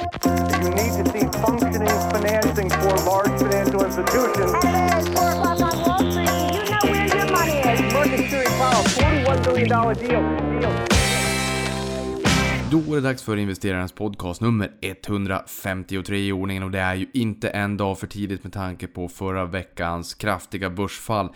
[0.00, 4.52] You need to see functioning financing for large financial institutions.
[4.64, 6.30] Hello, it's 4 o'clock on Wall Street.
[6.56, 7.92] You know where your money is.
[7.92, 10.60] Market Security Powell, $41 billion deal.
[10.60, 10.72] deal.
[12.70, 17.06] Då är det dags för investerarens podcast nummer 153 i ordningen och det är ju
[17.14, 21.28] inte en dag för tidigt med tanke på förra veckans kraftiga börsfall.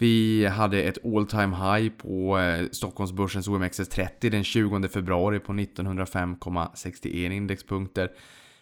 [0.00, 7.30] Vi hade ett all time high på eh, Stockholmsbörsens OMXS30 den 20 februari på 1905,61
[7.32, 8.10] indexpunkter.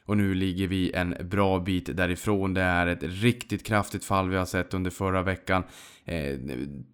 [0.04, 2.54] Och nu ligger vi en bra bit därifrån.
[2.54, 5.62] Det är ett riktigt kraftigt fall vi har sett under förra veckan.
[6.08, 6.38] Eh,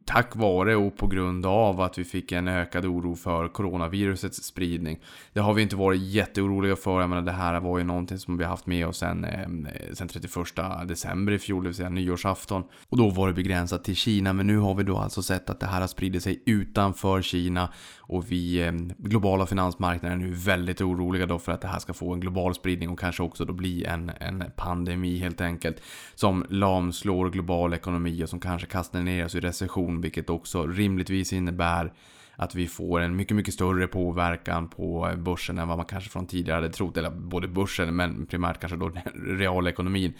[0.04, 4.98] tack vare och på grund av att vi fick en ökad oro för coronavirusets spridning.
[5.32, 7.00] Det har vi inte varit jätteoroliga för.
[7.00, 10.08] Jag menar, det här var ju någonting som vi haft med oss sen, eh, sen
[10.08, 12.62] 31 december i fjol, det vill säga nyårsafton.
[12.88, 14.32] Och då var det begränsat till Kina.
[14.32, 17.68] Men nu har vi då alltså sett att det här har spridit sig utanför Kina.
[17.98, 21.94] Och vi, eh, globala finansmarknaden är nu väldigt oroliga då för att det här ska
[21.94, 25.82] få en global spridning och kanske också då bli en, en pandemi helt enkelt.
[26.14, 31.32] Som lamslår global ekonomi och som kanske kastar ner oss i recession, vilket också rimligtvis
[31.32, 31.92] innebär
[32.36, 36.26] att vi får en mycket, mycket större påverkan på börsen än vad man kanske från
[36.26, 36.96] tidigare hade trott.
[36.96, 40.12] Eller både börsen, men primärt kanske då realekonomin.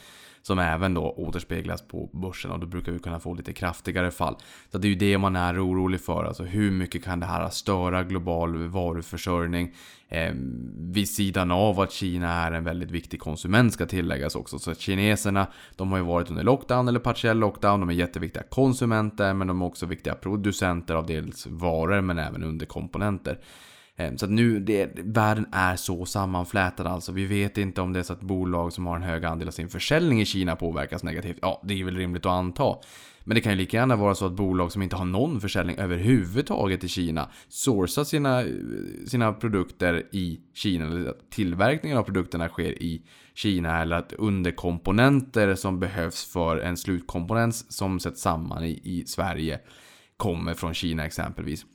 [0.47, 4.37] Som även då återspeglas på börsen och då brukar vi kunna få lite kraftigare fall.
[4.73, 6.25] Så det är ju det man är orolig för.
[6.25, 9.75] Alltså hur mycket kan det här störa global varuförsörjning?
[10.09, 10.33] Eh,
[10.77, 14.59] vid sidan av att Kina är en väldigt viktig konsument ska tilläggas också.
[14.59, 17.81] Så att kineserna, de har ju varit under lockdown eller partiell lockdown.
[17.81, 22.43] De är jätteviktiga konsumenter men de är också viktiga producenter av dels varor men även
[22.43, 23.39] underkomponenter.
[23.97, 27.13] Ehm, så att nu, det, världen är så sammanflätad alltså.
[27.13, 29.53] Vi vet inte om det är så att bolag som har en hög andel av
[29.53, 31.39] sin försäljning i Kina påverkas negativt.
[31.43, 32.77] Ja, det är väl rimligt att anta.
[33.27, 35.77] Men det kan ju lika gärna vara så att bolag som inte har någon försäljning
[35.77, 38.45] överhuvudtaget i Kina sourcar sina,
[39.07, 40.85] sina produkter i Kina.
[40.85, 43.03] Eller att tillverkningen av produkterna sker i
[43.35, 43.83] Kina.
[43.83, 49.61] Eller att underkomponenter som behövs för en slutkomponent som sätts samman i, i Sverige
[50.17, 51.67] kommer från Kina exempelvis.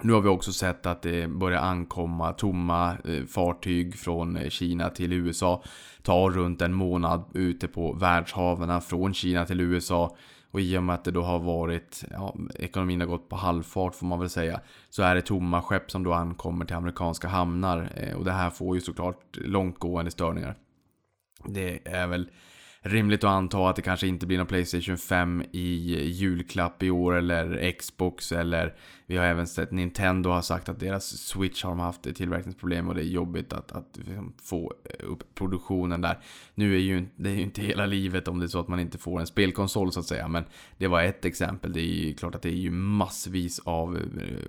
[0.00, 4.90] Nu har vi också sett att det börjar ankomma tomma eh, fartyg från eh, Kina
[4.90, 5.62] till USA.
[6.02, 10.16] Tar runt en månad ute på världshaven från Kina till USA.
[10.50, 13.94] Och i och med att det då har varit, ja, ekonomin har gått på halvfart
[13.94, 14.60] får man väl säga.
[14.90, 17.92] Så är det tomma skepp som då ankommer till amerikanska hamnar.
[17.96, 20.54] Eh, och det här får ju såklart långtgående störningar.
[21.44, 22.30] Det är väl
[22.82, 27.14] rimligt att anta att det kanske inte blir någon Playstation 5 i julklapp i år
[27.14, 28.74] eller Xbox eller
[29.12, 32.94] vi har även sett Nintendo har sagt att deras Switch har de haft tillverkningsproblem och
[32.94, 36.18] det är jobbigt att, att liksom få upp produktionen där.
[36.54, 38.80] Nu är ju det är ju inte hela livet om det är så att man
[38.80, 40.44] inte får en spelkonsol så att säga, men
[40.78, 41.72] det var ett exempel.
[41.72, 44.02] Det är ju klart att det är ju massvis av eh,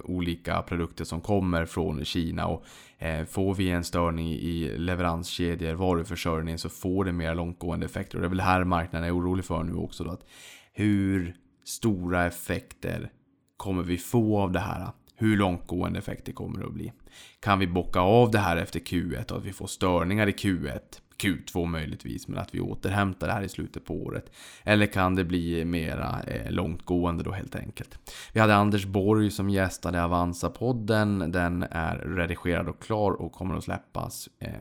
[0.04, 2.66] olika produkter som kommer från Kina och
[2.98, 8.22] eh, får vi en störning i leveranskedjor, varuförsörjning så får det mer långtgående effekter och
[8.22, 10.26] det är väl här marknaden är orolig för nu också då att
[10.74, 13.12] hur stora effekter
[13.58, 14.88] kommer vi få av det här?
[15.16, 16.92] Hur långtgående effekter kommer det att bli?
[17.40, 20.80] Kan vi bocka av det här efter Q1 och att vi får störningar i Q1?
[21.18, 24.32] Q2 möjligtvis, men att vi återhämtar det här i slutet på året.
[24.64, 28.12] Eller kan det bli mera eh, långtgående då helt enkelt.
[28.34, 31.32] Vi hade Anders Borg som gästade Avanza-podden.
[31.32, 34.54] Den är redigerad och klar och kommer att släppas eh,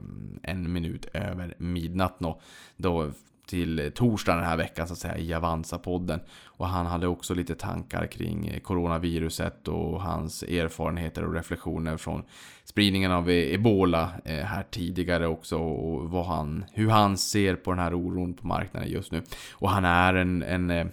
[0.42, 2.40] en minut över midnatt då.
[2.76, 3.12] Då
[3.52, 6.20] till eh, torsdagen den här veckan så att säga i Avanza-podden.
[6.44, 12.22] Och han hade också lite tankar kring eh, coronaviruset och hans erfarenheter och reflektioner från
[12.64, 17.78] spridningen av eh, ebola här tidigare också och vad han, hur han ser på den
[17.80, 19.22] här oron på marknaden just nu.
[19.52, 20.90] Och han är en, en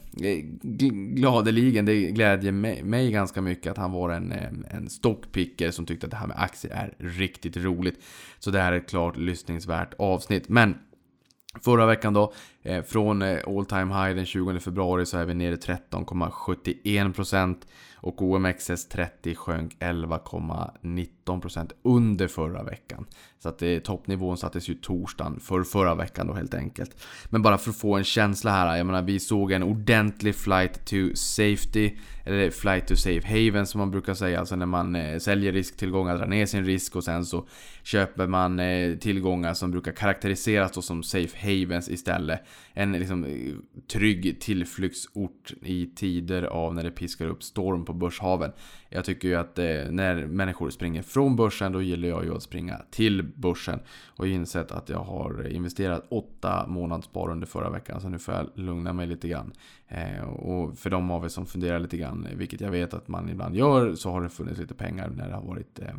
[1.15, 4.31] gladeligen, det glädjer mig, mig ganska mycket att han var en,
[4.71, 8.03] en stockpicker som tyckte att det här med aktier är riktigt roligt.
[8.39, 10.49] Så det här är ett klart lyssningsvärt avsnitt.
[10.49, 10.75] Men
[11.61, 12.33] Förra veckan då,
[12.63, 17.55] eh, från eh, all time high den 20 februari så är vi nere 13,71%
[18.01, 23.05] och OMXS30 sjönk 11,19% under förra veckan.
[23.39, 27.03] Så att det, toppnivån sattes ju torsdagen för förra veckan då helt enkelt.
[27.25, 30.85] Men bara för att få en känsla här, jag menar vi såg en ordentlig flight
[30.85, 31.97] to safety,
[32.29, 36.17] eller flight to safe haven som man brukar säga, alltså när man eh, säljer risktillgångar,
[36.17, 37.47] drar ner sin risk och sen så
[37.83, 42.41] köper man eh, tillgångar som brukar karaktäriseras då som safe havens istället.
[42.73, 43.53] En liksom eh,
[43.91, 48.51] trygg tillflyktsort i tider av när det piskar upp storm på börshaven.
[48.89, 52.43] Jag tycker ju att eh, när människor springer från börsen då gillar jag ju att
[52.43, 53.79] springa till börsen.
[54.07, 58.19] Och jag har insett att jag har investerat 8 månadsspar under förra veckan så nu
[58.19, 59.53] får jag lugna mig lite grann.
[59.87, 63.29] Eh, och för de av er som funderar lite grann, vilket jag vet att man
[63.29, 65.95] ibland gör, så har det funnits lite pengar när det har varit eh,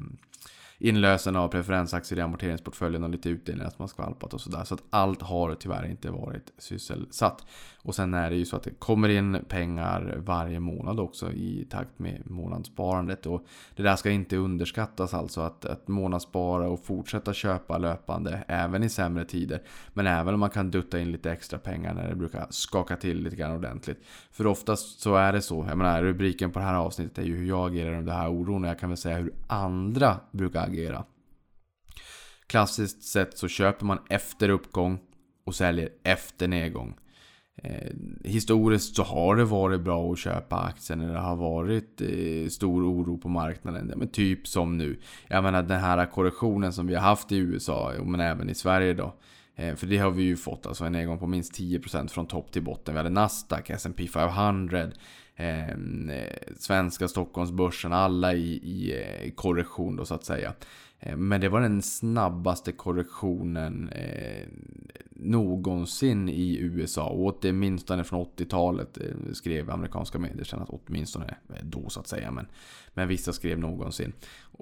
[0.79, 4.65] inlösen av preferensaktier i amorteringsportföljen och lite utdelningar som har skvalpat och sådär.
[4.65, 7.47] Så att allt har tyvärr inte varit sysselsatt.
[7.83, 11.67] Och sen är det ju så att det kommer in pengar varje månad också i
[11.71, 13.27] takt med månadssparandet.
[13.27, 13.47] Och
[13.77, 18.89] det där ska inte underskattas alltså att, att månadsspara och fortsätta köpa löpande även i
[18.89, 19.63] sämre tider.
[19.93, 23.23] Men även om man kan dutta in lite extra pengar när det brukar skaka till
[23.23, 23.99] lite grann ordentligt.
[24.31, 25.67] För oftast så är det så.
[25.69, 28.31] Jag menar rubriken på det här avsnittet är ju hur jag agerar under den här
[28.31, 28.65] oron.
[28.65, 31.05] Och jag kan väl säga hur andra brukar agera.
[32.47, 34.99] Klassiskt sett så köper man efter uppgång
[35.45, 36.95] och säljer efter nedgång.
[37.63, 37.93] Eh,
[38.25, 42.85] historiskt så har det varit bra att köpa aktier när det har varit eh, stor
[42.85, 43.93] oro på marknaden.
[43.97, 44.99] Men typ som nu.
[45.29, 48.95] Jag menar den här korrektionen som vi har haft i USA, men även i Sverige
[48.95, 49.15] då.
[49.61, 52.53] Eh, för det har vi ju fått, alltså en nedgång på minst 10% från topp
[52.53, 52.95] till botten.
[52.95, 54.91] Vi hade Nasdaq, S&P 500,
[55.37, 56.25] ehm, eh,
[56.59, 60.53] svenska Stockholmsbörsen, alla i, i eh, korrektion då så att säga.
[61.01, 64.47] Eh, men det var den snabbaste korrektionen eh,
[65.11, 67.09] någonsin i USA.
[67.09, 72.07] Och åtminstone från 80-talet eh, skrev amerikanska medier sen att åtminstone eh, då så att
[72.07, 72.31] säga.
[72.31, 72.47] Men,
[72.95, 74.13] men vissa skrev någonsin.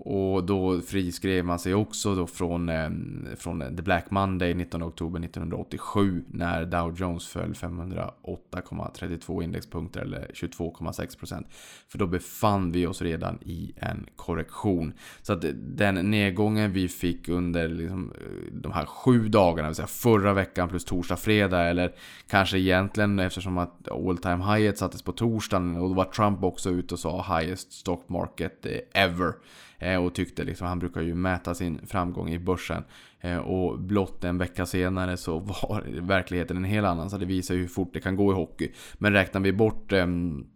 [0.01, 2.91] Och då friskrev man sig också då från, eh,
[3.37, 11.47] från The Black Monday 19 oktober 1987 när Dow Jones föll 508,32 indexpunkter eller 22,6%.
[11.89, 14.93] För då befann vi oss redan i en korrektion.
[15.23, 19.87] Så att den nedgången vi fick under liksom, eh, de här sju dagarna, vill säga
[19.87, 21.93] förra veckan plus torsdag, fredag eller
[22.29, 26.71] kanske egentligen eftersom att all time high sattes på torsdagen och då var Trump också
[26.71, 29.33] ute och sa highest stock market eh, ever.
[29.79, 32.85] Eh, och tyckte liksom, han brukar ju mäta sin framgång i börsen.
[33.21, 37.11] Eh, och blott en vecka senare så var verkligheten en helt annan.
[37.11, 38.73] Så det visar ju hur fort det kan gå i hockey.
[38.99, 40.47] Men räknar vi bort ehm,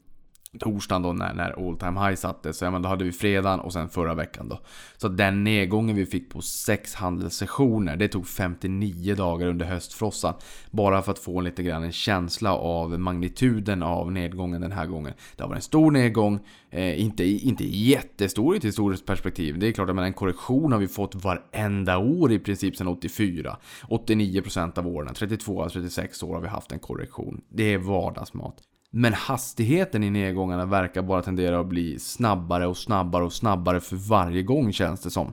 [0.58, 2.58] torsdagen då när, när all time high sattes.
[2.58, 4.60] Så ja, men då hade vi fredagen och sen förra veckan då.
[4.96, 10.34] Så den nedgången vi fick på sex handelssessioner, det tog 59 dagar under höstfrossan.
[10.70, 15.12] Bara för att få lite grann en känsla av magnituden av nedgången den här gången.
[15.36, 16.40] Det har varit en stor nedgång,
[16.70, 19.58] eh, inte, inte jättestor i ett historiskt perspektiv.
[19.58, 23.56] Det är klart att en korrektion har vi fått varenda år i princip sedan 84.
[23.88, 27.40] 89% av åren, 32 av 36 år har vi haft en korrektion.
[27.48, 28.62] Det är vardagsmat.
[28.94, 33.96] Men hastigheten i nedgångarna verkar bara tendera att bli snabbare och snabbare och snabbare för
[33.96, 35.32] varje gång känns det som.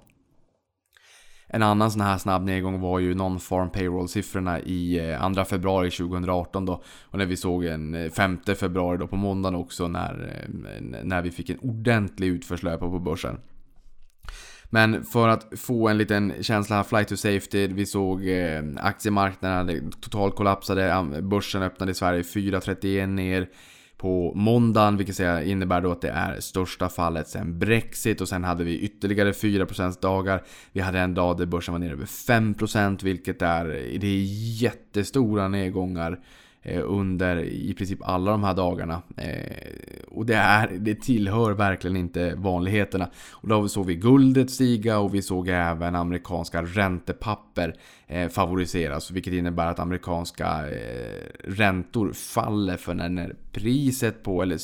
[1.48, 6.66] En annan sån här snabb nedgång var ju non-farm payroll-siffrorna i eh, 2 februari 2018
[6.66, 6.84] då.
[7.02, 11.22] Och när vi såg en eh, 5 februari då på måndagen också när, eh, när
[11.22, 13.40] vi fick en ordentlig utförslöpa på börsen.
[14.70, 19.92] Men för att få en liten känsla här, flight to safety, vi såg eh, aktiemarknaden
[19.92, 23.48] totalt kollapsade, börsen öppnade i Sverige 4.31 ner
[23.98, 28.64] på måndagen, vilket innebär då att det är största fallet sen Brexit och sen hade
[28.64, 30.44] vi ytterligare 4% dagar.
[30.72, 33.66] Vi hade en dag där börsen var nere över 5% vilket är,
[34.00, 34.24] det är
[34.62, 39.02] jättestora nedgångar Eh, Eh, under i princip alla de här dagarna.
[39.18, 43.10] Eh, och det, är, det tillhör verkligen inte vanligheterna.
[43.32, 47.76] Och då såg vi guldet stiga och vi såg även amerikanska räntepapper
[48.08, 49.12] eh, favoriseras.
[49.12, 50.66] Vilket innebär att amerikanska
[51.44, 54.58] räntor faller för när priset på, eller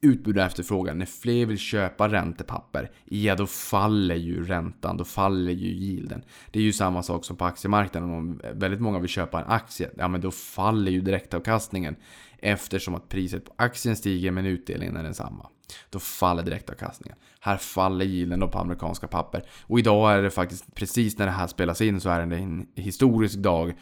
[0.00, 0.98] utbud och efterfrågan.
[0.98, 6.22] När fler vill köpa räntepapper, ja då faller ju räntan, då faller ju yielden.
[6.50, 8.10] Det är ju samma sak som på aktiemarknaden.
[8.10, 11.96] Om väldigt många vill köpa en aktie, ja men då faller ju direktavkastningen.
[12.38, 15.46] Eftersom att priset på aktien stiger men utdelningen är densamma.
[15.90, 17.18] Då faller direktavkastningen.
[17.40, 19.42] Här faller yielden då på amerikanska papper.
[19.62, 22.66] Och idag är det faktiskt, precis när det här spelas in, så är det en
[22.74, 23.74] historisk dag.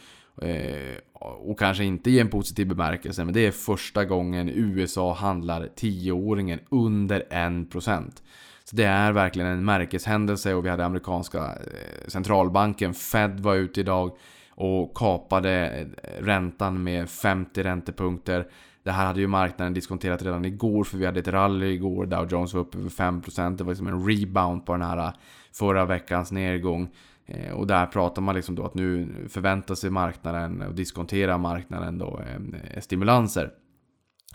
[0.43, 5.69] Eh, och kanske inte i en positiv bemärkelse, men det är första gången USA handlar
[5.77, 8.23] 10-åringen under 1%.
[8.65, 13.81] Så det är verkligen en märkeshändelse och vi hade amerikanska eh, centralbanken, Fed var ute
[13.81, 14.17] idag
[14.51, 18.47] och kapade eh, räntan med 50 räntepunkter.
[18.83, 22.07] Det här hade ju marknaden diskonterat redan igår för vi hade ett rally igår.
[22.07, 23.57] Dow Jones var uppe över 5%.
[23.57, 25.13] Det var liksom en rebound på den här
[25.53, 26.89] förra veckans nedgång.
[27.27, 31.99] Eh, och där pratar man liksom då att nu förväntar sig marknaden och diskonterar marknaden
[31.99, 33.51] då eh, stimulanser.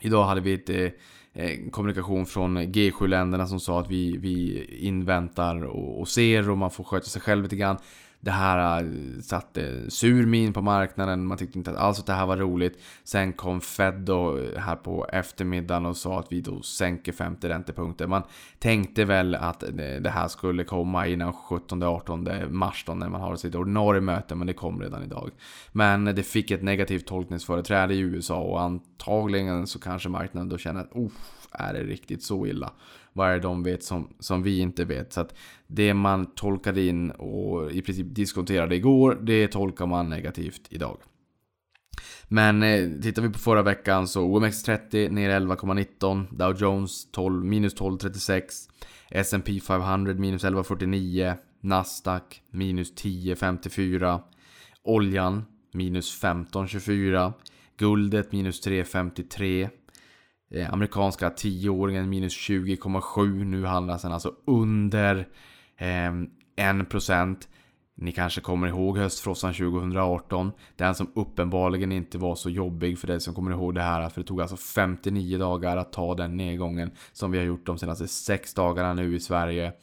[0.01, 0.91] Idag hade vi ett eh,
[1.33, 6.71] eh kommunikation från G7-länderna som sa att vi, vi inväntar och, och ser och man
[6.71, 7.77] får sköta sig själv lite grann.
[8.23, 12.25] Det här äh, satte sur min på marknaden, man tyckte inte alls att det här
[12.25, 12.79] var roligt.
[13.03, 17.49] Sen kom Fed då äh, här på eftermiddagen och sa att vi då sänker 50
[17.49, 18.07] räntepunkter.
[18.07, 18.23] Man
[18.59, 19.69] tänkte väl att äh,
[20.01, 24.47] det här skulle komma innan 17-18 mars då när man har sitt ordinarie möte, men
[24.47, 25.31] det kom redan idag.
[25.71, 30.81] Men det fick ett negativt tolkningsföreträde i USA och antagligen så kanske marknaden då känner
[30.81, 30.91] att
[31.51, 32.71] är det riktigt så illa?
[33.13, 35.13] vad är det de vet som, som vi inte vet?
[35.13, 35.35] Så att
[35.73, 40.97] det man tolkade in och i princip diskonterade igår, det tolkar man negativt idag.
[42.27, 47.75] Men eh, tittar vi på förra veckan så OMX30 ner 11,19 Dow Jones 12, minus
[47.75, 48.41] 12,36
[49.09, 54.19] S&P 500 minus 11,49 Nasdaq minus 10,54
[54.83, 57.33] Oljan minus 15,24
[57.77, 59.69] Guldet minus 3,53
[60.51, 65.27] eh, Amerikanska 10-åringen minus 20,7 Nu handlas den alltså under
[65.81, 66.11] eh,
[66.55, 67.35] 1%
[68.01, 70.51] ni kanske kommer ihåg höstfrossan 2018.
[70.75, 74.09] Den som uppenbarligen inte var så jobbig för dig som kommer ihåg det här.
[74.09, 77.77] För det tog alltså 59 dagar att ta den nedgången som vi har gjort de
[77.77, 79.73] senaste 6 dagarna nu i Sverige.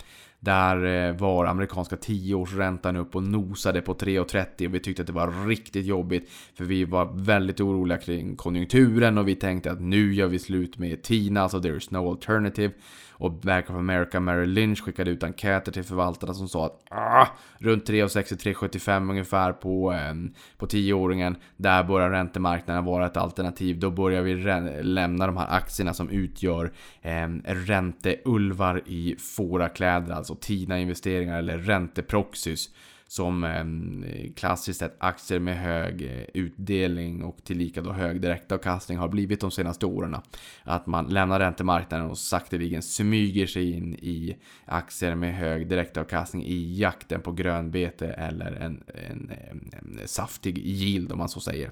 [0.41, 5.13] Där eh, var amerikanska 10-årsräntan upp och nosade på 3,30 och vi tyckte att det
[5.13, 6.31] var riktigt jobbigt.
[6.55, 10.79] För vi var väldigt oroliga kring konjunkturen och vi tänkte att nu gör vi slut
[10.79, 12.73] med TINA, alltså there is no alternative.
[13.19, 17.27] Och Bank of America Merrill Lynch skickade ut enkäter till förvaltarna som sa att ah,
[17.59, 20.15] runt 3,63-3,75 ungefär på, eh,
[20.57, 21.37] på 10-åringen.
[21.57, 23.79] Där börjar räntemarknaden vara ett alternativ.
[23.79, 24.35] Då börjar vi
[24.83, 26.73] lämna de här aktierna som utgör
[27.03, 32.71] eh, ränteulvar i fårakläder, alltså TINA-investeringar eller ränteproxys
[33.09, 39.09] som eh, klassiskt sett aktier med hög eh, utdelning och tillika då hög direktavkastning har
[39.09, 40.17] blivit de senaste åren.
[40.63, 46.79] Att man lämnar räntemarknaden och sakteligen smyger sig in i aktier med hög direktavkastning i
[46.79, 49.33] jakten på grönbete eller en, en,
[49.73, 51.71] en, saftig yield om man så säger.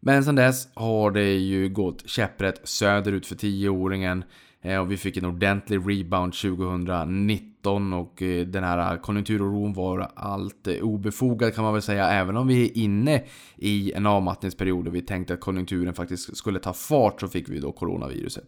[0.00, 4.22] Men sen dess har det ju gått käpprätt söderut för 10-åringen.
[4.62, 10.66] Eh, och vi fick en ordentlig rebound 2019 och eh, den här konjunkturoron var allt
[10.66, 12.08] eh, obefogad kan man väl säga.
[12.08, 13.24] Även om vi är inne
[13.56, 17.60] i en avmattningsperiod och vi tänkte att konjunkturen faktiskt skulle ta fart så fick vi
[17.60, 18.44] då coronaviruset.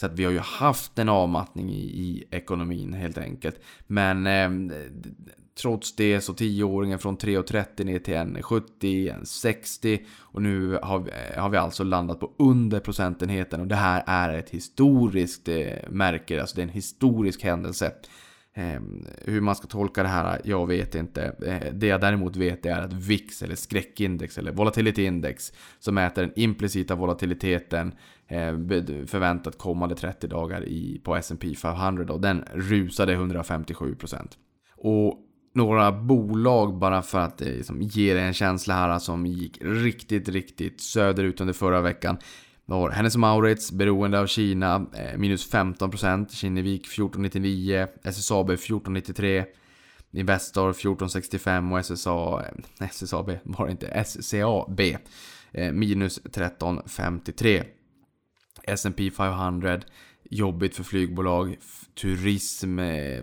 [0.00, 3.60] Så att vi har ju haft en avmattning i, i ekonomin helt enkelt.
[3.86, 4.76] Men eh,
[5.60, 11.42] Trots det så 10-åringen från 3,30 ner till 1,70, 1,60 och nu har vi, eh,
[11.42, 16.40] har vi alltså landat på under procentenheten och det här är ett historiskt eh, märke,
[16.40, 17.92] alltså det är en historisk händelse.
[18.56, 18.80] Eh,
[19.24, 21.22] hur man ska tolka det här, jag vet inte.
[21.46, 26.22] Eh, det jag däremot vet är att VIX, eller skräckindex, eller volatility index, som mäter
[26.22, 27.94] den implicita volatiliteten
[28.28, 28.52] eh,
[29.06, 34.28] förväntat kommande 30 dagar i, på S&P 500 och den rusade 157%.
[34.76, 35.22] Och
[35.56, 40.28] några bolag bara för att det ge ger en känsla här eh, som gick riktigt,
[40.28, 42.16] riktigt söderut under förra veckan.
[42.66, 46.32] Vi har Hennes Maurits, beroende av Kina, eh, minus 15%.
[46.32, 47.88] Kinnevik 14,99.
[48.02, 49.44] SSAB 14,93.
[50.12, 52.42] Investor 14,65 och SSA,
[52.80, 54.80] eh, SSAB var det inte, SCAB
[55.72, 57.64] minus 13,53.
[58.62, 59.80] S&P 500
[60.30, 61.56] jobbigt för flygbolag,
[61.94, 63.22] turism, eh,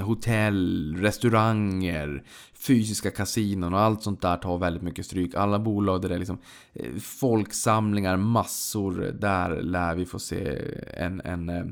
[0.00, 2.22] hotell, restauranger,
[2.66, 5.34] fysiska kasinon och allt sånt där tar väldigt mycket stryk.
[5.34, 6.38] Alla bolag där det är liksom
[6.72, 10.58] eh, folksamlingar, massor, där lär vi få se
[10.96, 11.64] en, en eh,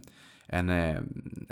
[0.53, 0.71] en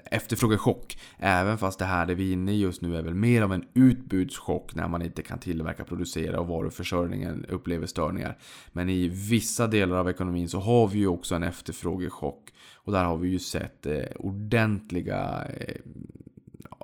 [0.05, 0.99] efterfrågechock.
[1.19, 3.53] Även fast det här det vi är inne i just nu är väl mer av
[3.53, 8.39] en utbudschock när man inte kan tillverka, producera och varuförsörjningen upplever störningar.
[8.73, 12.53] Men i vissa delar av ekonomin så har vi ju också en efterfrågechock.
[12.89, 15.77] Och där har vi ju sett eh, ordentliga eh,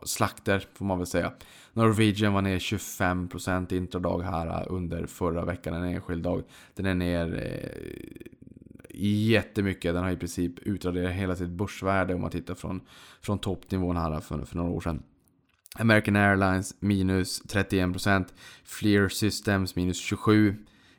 [0.05, 1.33] slakter får man väl säga.
[1.73, 6.43] Norwegian var ner 25% intradag här eh, under förra veckan, en enskild dag.
[6.75, 8.31] Den är ner eh,
[9.31, 9.95] jättemycket.
[9.95, 12.81] Den har i princip utraderat hela sitt börsvärde om man tittar från,
[13.21, 15.03] från toppnivån här eh, för, för några år sedan.
[15.79, 18.25] American Airlines minus 31%.
[18.65, 20.57] Fleer Systems minus 27%.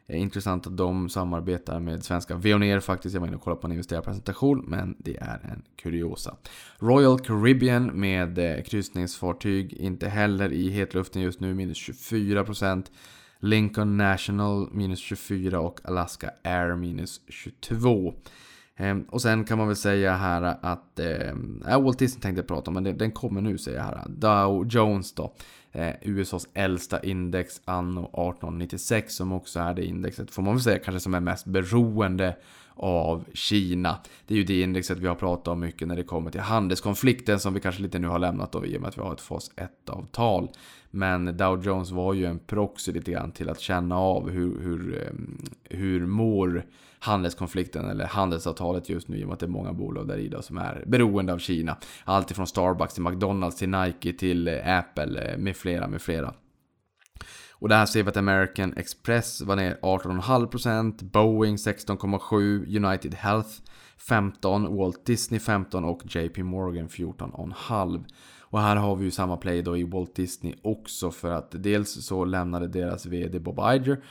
[0.08, 3.14] Eh, intressant att de samarbetar med svenska Veoneer faktiskt.
[3.14, 6.36] Jag var inne och kollade på en investerarpresentation, men det är en kuriosa.
[6.80, 12.86] Royal Caribbean med eh, kryssningsfartyg, inte heller i hetluften just nu, minus 24%.
[13.40, 18.14] Lincoln National minus 24 och Alaska Air minus 22%
[18.76, 21.00] ehm, och sen kan man väl säga här att,
[21.68, 24.04] Äh, Walt Disney tänkte jag prata om, men den kommer nu säger jag här.
[24.08, 25.34] Dow Jones då.
[25.76, 30.80] Eh, USAs äldsta index anno 1896 som också är det indexet, får man väl säga,
[30.80, 32.36] kanske som är mest beroende
[32.76, 33.98] av Kina.
[34.28, 37.40] Det är ju det indexet vi har pratat om mycket när det kommer till handelskonflikten
[37.40, 39.22] som vi kanske lite nu har lämnat då i och med att vi har ett
[39.22, 40.50] fas 1-avtal.
[40.92, 45.08] Men Dow Jones var ju en proxy lite grann till att känna av hur, hur,
[45.08, 46.66] ehm, hur mår
[47.00, 50.28] handelskonflikten eller handelsavtalet just nu i och med att det är många bolag där i
[50.28, 51.78] då som är beroende av Kina.
[52.04, 56.34] Allt ifrån Starbucks till McDonalds till Nike till eh, Apple eh, med flera med flera.
[57.66, 63.50] Och det här ser vi att American Express var ner 18,5%, Boeing 16,7%, United Health
[64.10, 68.06] 15%, Walt Disney 15% och JP Morgan 14,5%.
[68.42, 72.06] Och här har vi ju samma play då i Walt Disney också för att dels
[72.06, 74.04] så lämnade deras VD Bob Iger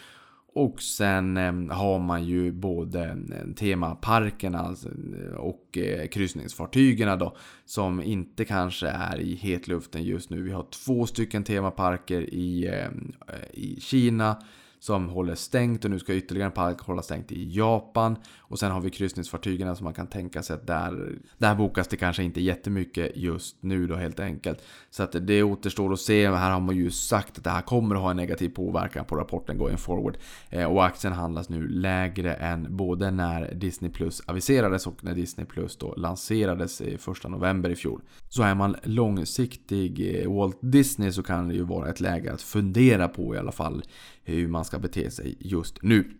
[0.55, 7.37] och sen ehm, har man ju både ehm, temaparkerna alltså, eh, och eh, kryssningsfartygen då.
[7.65, 10.43] Som inte kanske är i hetluften just nu.
[10.43, 14.37] Vi har två stycken temaparker i, ehm, eh, i Kina
[14.79, 18.17] som håller stängt och nu ska ytterligare en park hålla stängt i Japan.
[18.55, 21.97] Och sen har vi kryssningsfartygen som man kan tänka sig att där, där bokas det
[21.97, 24.63] kanske inte jättemycket just nu då helt enkelt.
[24.91, 26.31] Så att det återstår att se.
[26.31, 29.17] Här har man ju sagt att det här kommer att ha en negativ påverkan på
[29.17, 30.17] rapporten going forward.
[30.51, 35.47] Eh, och aktien handlas nu lägre än både när Disney Plus aviserades och när Disney
[35.47, 38.03] Plus då lanserades i första november i fjol.
[38.29, 43.09] Så är man långsiktig Walt Disney så kan det ju vara ett läge att fundera
[43.09, 43.83] på i alla fall
[44.25, 46.19] hur man ska bete sig just nu.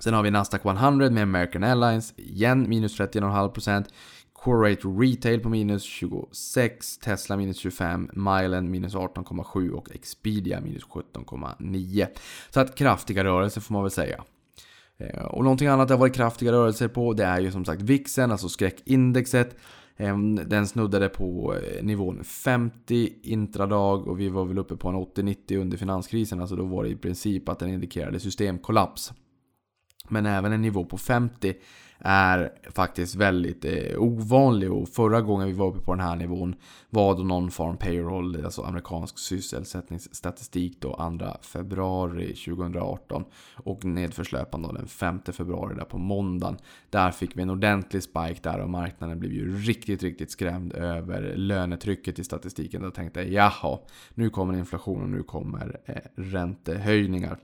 [0.00, 3.84] Sen har vi Nasdaq 100 med American Airlines, igen minus 31,5%.
[4.44, 12.06] Corate Retail på minus 26, Tesla minus 25, Milen minus 18,7 och Expedia minus 17,9.
[12.50, 14.24] Så att kraftiga rörelser får man väl säga.
[14.98, 17.82] Eh, och någonting annat det har varit kraftiga rörelser på det är ju som sagt
[17.82, 19.56] VIXen, alltså skräckindexet.
[19.96, 24.94] Ehm, den snuddade på eh, nivån 50 intradag och vi var väl uppe på en
[24.94, 26.40] 80-90 under finanskrisen.
[26.40, 29.12] Alltså då var det i princip att den indikerade systemkollaps.
[30.08, 31.54] Men även en nivå på 50
[32.06, 36.54] är faktiskt väldigt eh, ovanlig och förra gången vi var uppe på den här nivån
[36.90, 43.24] var då någon form payroll, alltså amerikansk sysselsättningsstatistik då 2 februari 2018
[43.56, 46.56] och nedförslöpande den 5 februari där på måndagen.
[46.90, 51.36] Där fick vi en ordentlig spike där och marknaden blev ju riktigt, riktigt skrämd över
[51.36, 52.82] lönetrycket i statistiken.
[52.82, 53.78] Då tänkte jag jaha,
[54.14, 57.38] nu kommer inflation och nu kommer eh, räntehöjningar.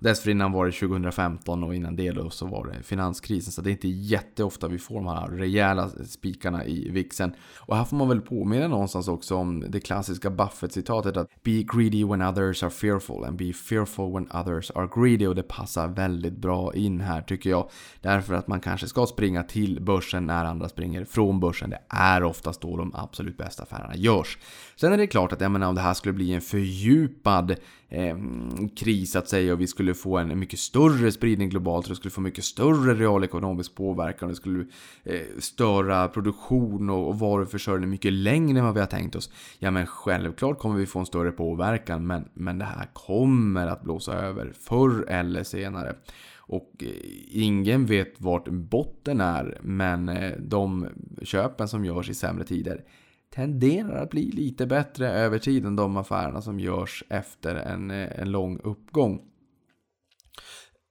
[0.00, 3.52] Dessförinnan var det 2015 och innan det då så var det finanskrisen.
[3.52, 7.34] Så det är inte jätteofta vi får de här rejäla spikarna i vixen.
[7.60, 12.04] Och här får man väl påminna någonstans också om det klassiska Buffett-citatet att Be greedy
[12.04, 15.26] when others are fearful and be fearful when others are greedy.
[15.26, 17.70] Och det passar väldigt bra in här tycker jag.
[18.00, 21.70] Därför att man kanske ska springa till börsen när andra springer från börsen.
[21.70, 24.38] Det är oftast då de absolut bästa affärerna görs.
[24.76, 27.56] Sen är det klart att jag menar, om det här skulle bli en fördjupad
[27.88, 28.16] eh,
[28.76, 32.10] kris att säga och vi skulle få en mycket större spridning globalt och det skulle
[32.10, 34.66] få mycket större realekonomisk påverkan och det skulle
[35.04, 39.30] eh, störa produktion och, och varuförsörjning mycket längre än vad vi har tänkt oss.
[39.58, 43.82] Ja men självklart kommer vi få en större påverkan men, men det här kommer att
[43.82, 45.94] blåsa över förr eller senare.
[46.48, 46.88] Och eh,
[47.30, 50.88] ingen vet vart botten är men eh, de
[51.22, 52.84] köpen som görs i sämre tider
[53.30, 58.20] tenderar att bli lite bättre över tid än de affärerna som görs efter en, eh,
[58.20, 59.22] en lång uppgång.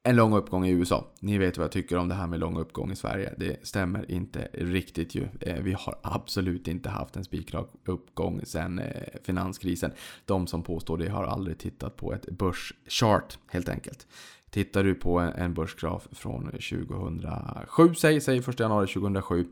[0.04, 1.08] En lång uppgång i USA.
[1.20, 3.34] Ni vet vad jag tycker om det här med lång uppgång i Sverige.
[3.38, 5.28] Det stämmer inte riktigt ju.
[5.42, 9.92] Eh, vi har absolut inte haft en spikrak uppgång sedan eh, finanskrisen.
[10.26, 14.08] De som påstår det har aldrig tittat på ett börschart helt enkelt.
[14.50, 19.46] Tittar du på en börsgraf från 2007, säg, säg 1 januari 2007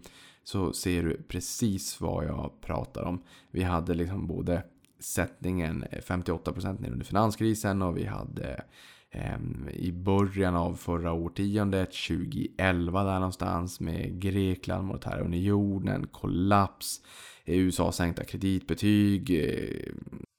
[0.43, 3.23] så ser du precis vad jag pratar om.
[3.51, 4.63] Vi hade liksom både
[4.99, 8.63] sättningen 58% ner under finanskrisen och vi hade
[9.11, 9.37] eh,
[9.73, 17.01] i början av förra årtiondet, 2011 där någonstans med Grekland, monetära unionen, kollaps,
[17.45, 19.93] USA sänkta kreditbetyg, eh,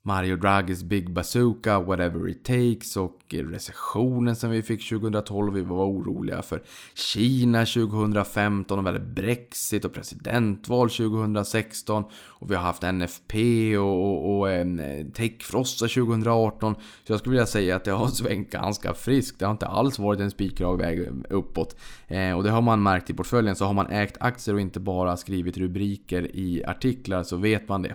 [0.07, 5.55] Mario Draghis Big Bazooka, Whatever It Takes och recessionen som vi fick 2012.
[5.55, 6.63] Vi var oroliga för
[6.95, 12.05] Kina 2015 och vi hade Brexit och presidentval 2016.
[12.27, 14.67] Och vi har haft NFP och, och, och eh,
[15.15, 16.75] Techfrossa 2018.
[16.75, 19.39] Så jag skulle vilja säga att det har svängt ganska friskt.
[19.39, 21.77] Det har inte alls varit en spikrak väg uppåt.
[22.07, 23.57] Eh, och det har man märkt i portföljen.
[23.57, 27.83] Så har man ägt aktier och inte bara skrivit rubriker i artiklar så vet man
[27.83, 27.95] det.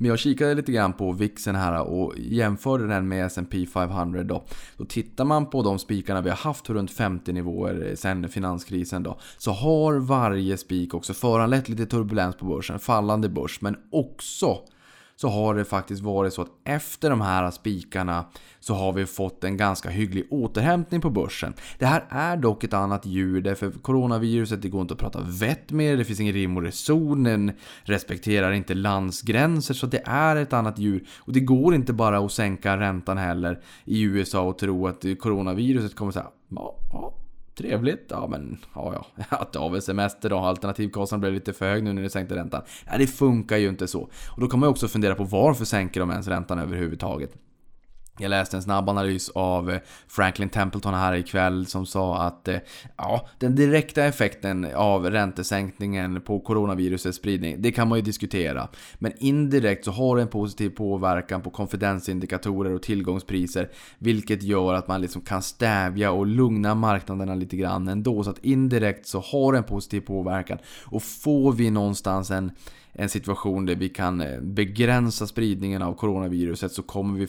[0.00, 4.44] Men jag kikade lite grann på VIXen här och jämförde den med S&P 500 då.
[4.76, 9.18] Då tittar man på de spikarna vi har haft runt 50 nivåer sen finanskrisen då.
[9.38, 14.58] Så har varje spik också föranlett lite turbulens på börsen, fallande börs, men också
[15.20, 18.24] så har det faktiskt varit så att efter de här spikarna
[18.60, 21.54] så har vi fått en ganska hygglig återhämtning på börsen.
[21.78, 25.70] Det här är dock ett annat djur därför coronaviruset, det går inte att prata vett
[25.70, 27.52] med det finns ingen rim och reson, den
[27.82, 31.06] respekterar inte landsgränser så det är ett annat djur.
[31.18, 35.96] Och det går inte bara att sänka räntan heller i USA och tro att coronaviruset
[35.96, 37.19] kommer säga ja, ja,
[37.60, 38.06] Trevligt.
[38.08, 39.24] Ja men, ja ja.
[39.36, 40.38] Att av väl semester då.
[40.38, 42.62] Alternativkostnaden blev lite för hög nu när ni sänkte räntan.
[42.90, 44.00] Nej det funkar ju inte så.
[44.30, 47.30] Och då kan man ju också fundera på varför sänker de ens räntan överhuvudtaget?
[48.20, 52.56] Jag läste en snabb analys av eh, Franklin Templeton här ikväll som sa att eh,
[52.96, 58.68] ja, den direkta effekten av räntesänkningen på coronavirusets spridning, det kan man ju diskutera.
[58.98, 64.88] Men indirekt så har det en positiv påverkan på konfidensindikatorer och tillgångspriser, vilket gör att
[64.88, 68.24] man liksom kan stävja och lugna marknaderna lite grann ändå.
[68.24, 70.58] Så att indirekt så har det en positiv påverkan.
[70.84, 72.52] Och får vi någonstans en
[72.92, 77.26] en situation där vi kan eh, begränsa spridningen av coronaviruset så kommer vi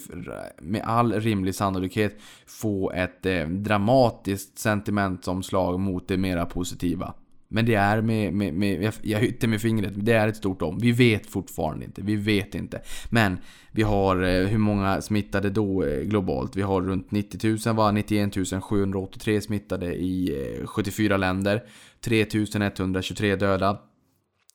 [0.61, 7.13] med all rimlig sannolikhet få ett eh, dramatiskt sentimentomslag mot det mera positiva.
[7.53, 10.79] Men det är med, med, med jag hytter med fingret, det är ett stort om.
[10.79, 12.81] Vi vet fortfarande inte, vi vet inte.
[13.09, 13.37] Men
[13.71, 16.55] vi har eh, hur många smittade då globalt?
[16.55, 17.91] Vi har runt 90 000 va?
[17.91, 21.63] 91 783 smittade i 74 länder.
[22.01, 23.77] 3123 döda.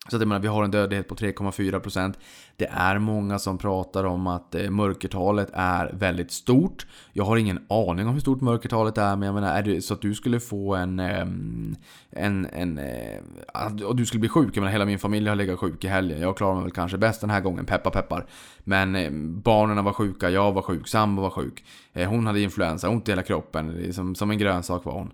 [0.08, 2.14] Så att jag menar, vi har en dödlighet på 3,4%.
[2.56, 6.86] Det är många som pratar om att eh, mörkertalet är väldigt stort.
[7.12, 9.94] Jag har ingen aning om hur stort mörkertalet är, men jag menar, är det så
[9.94, 11.00] att du skulle få en...
[11.00, 11.76] Ehm,
[12.10, 15.36] en, en, eh, Att och du skulle bli sjuk, jag menar hela min familj har
[15.36, 16.20] legat sjuk i helgen.
[16.20, 18.26] Jag klarar mig väl kanske bäst den här gången, peppar peppar.
[18.58, 19.10] Men eh,
[19.42, 21.64] barnen var sjuka, jag var sjuk, sambo var sjuk.
[21.94, 25.12] Hon hade influensa, ont i hela kroppen, som, som en grönsak var hon.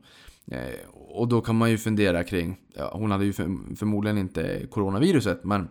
[1.14, 5.44] Och då kan man ju fundera kring, ja, hon hade ju för, förmodligen inte coronaviruset,
[5.44, 5.68] men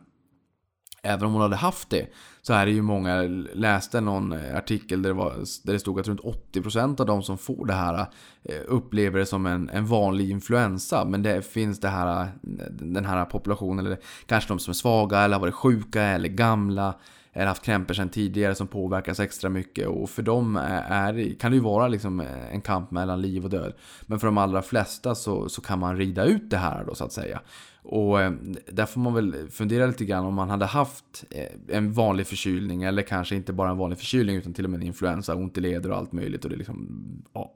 [1.04, 2.08] även om hon hade haft det
[2.42, 3.22] så är det ju många,
[3.54, 6.22] läste någon eh, artikel där det, var, där det stod att runt
[6.54, 8.06] 80% av de som får det här
[8.44, 11.06] eh, upplever det som en, en vanlig influensa.
[11.06, 12.30] Men det finns det här, eh,
[12.72, 16.96] den här populationen, eller kanske de som är svaga eller har varit sjuka eller gamla
[17.34, 19.88] eller haft krämpor sedan tidigare som påverkas extra mycket.
[19.88, 22.20] Och för dem är, kan det ju vara liksom
[22.52, 23.74] en kamp mellan liv och död.
[24.02, 27.06] Men för de allra flesta så, så kan man rida ut det här då så
[27.06, 27.42] att säga.
[27.84, 28.32] Och eh,
[28.72, 32.84] där får man väl fundera lite grann om man hade haft eh, en vanlig förkylning
[32.84, 35.62] eller kanske inte bara en vanlig förkylning utan till och med en influensa, ont i
[35.62, 37.54] leder och allt möjligt och det är liksom, ja,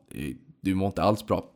[0.62, 1.50] du mår inte alls bra.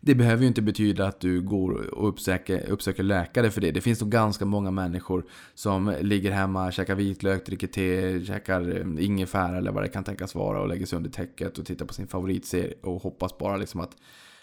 [0.00, 3.70] Det behöver ju inte betyda att du går och uppsöker, uppsöker läkare för det.
[3.70, 9.04] Det finns nog ganska många människor som ligger hemma, käkar vitlök, dricker te, käkar eh,
[9.04, 11.94] ingefära eller vad det kan tänkas vara och lägger sig under täcket och tittar på
[11.94, 13.96] sin favoritserie och hoppas bara liksom att,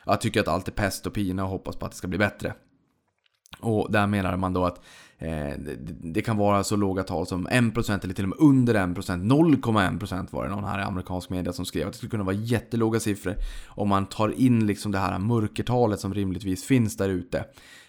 [0.04, 2.18] att tycker att allt är pest och pina och hoppas på att det ska bli
[2.18, 2.54] bättre.
[3.60, 4.82] Och där menar man då att
[5.18, 5.54] Eh,
[6.02, 10.28] det, kan vara så låga tal som 1% eller till och med under 1%, 0,1%
[10.32, 13.00] var det någon här i amerikansk media som skrev att det skulle kunna vara jättelåga
[13.00, 13.36] siffror
[13.68, 17.46] om man tar in liksom det här mörkertalet som rimligtvis finns där ute.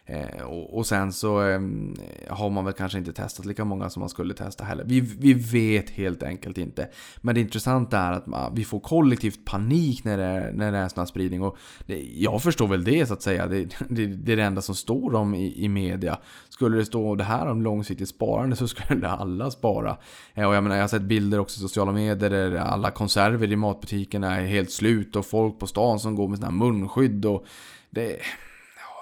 [0.09, 1.95] Eh, och, och, sen så ehm,
[2.29, 4.85] har man väl kanske inte testat lika många som man skulle testa heller.
[4.85, 6.88] Vi, vi vet helt enkelt inte.
[7.21, 10.79] Men det intressanta är att man, vi får kollektivt panik när det är, när det
[10.79, 11.42] är sån här spridning.
[11.42, 13.47] Och det, jag förstår väl det så att säga.
[13.47, 16.19] Det, det, det är det enda som står om i, i media.
[16.49, 19.97] Skulle det stå det här om långsiktigt sparande så skulle alla spara.
[20.35, 23.53] Eh, och jag menar jag har sett bilder också i sociala medier där alla konserver
[23.53, 25.16] i matbutikerna är helt slut.
[25.16, 27.25] Och folk på stan som går med sina munskydd.
[27.25, 27.45] Och
[27.90, 28.21] det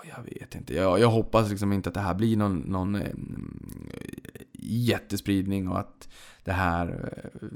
[0.09, 0.75] jag vet inte.
[0.75, 3.13] Jag, jag hoppas liksom inte att det här blir någon, någon eh,
[4.53, 6.09] jättespridning och att
[6.45, 7.13] det här...
[7.43, 7.49] Eh,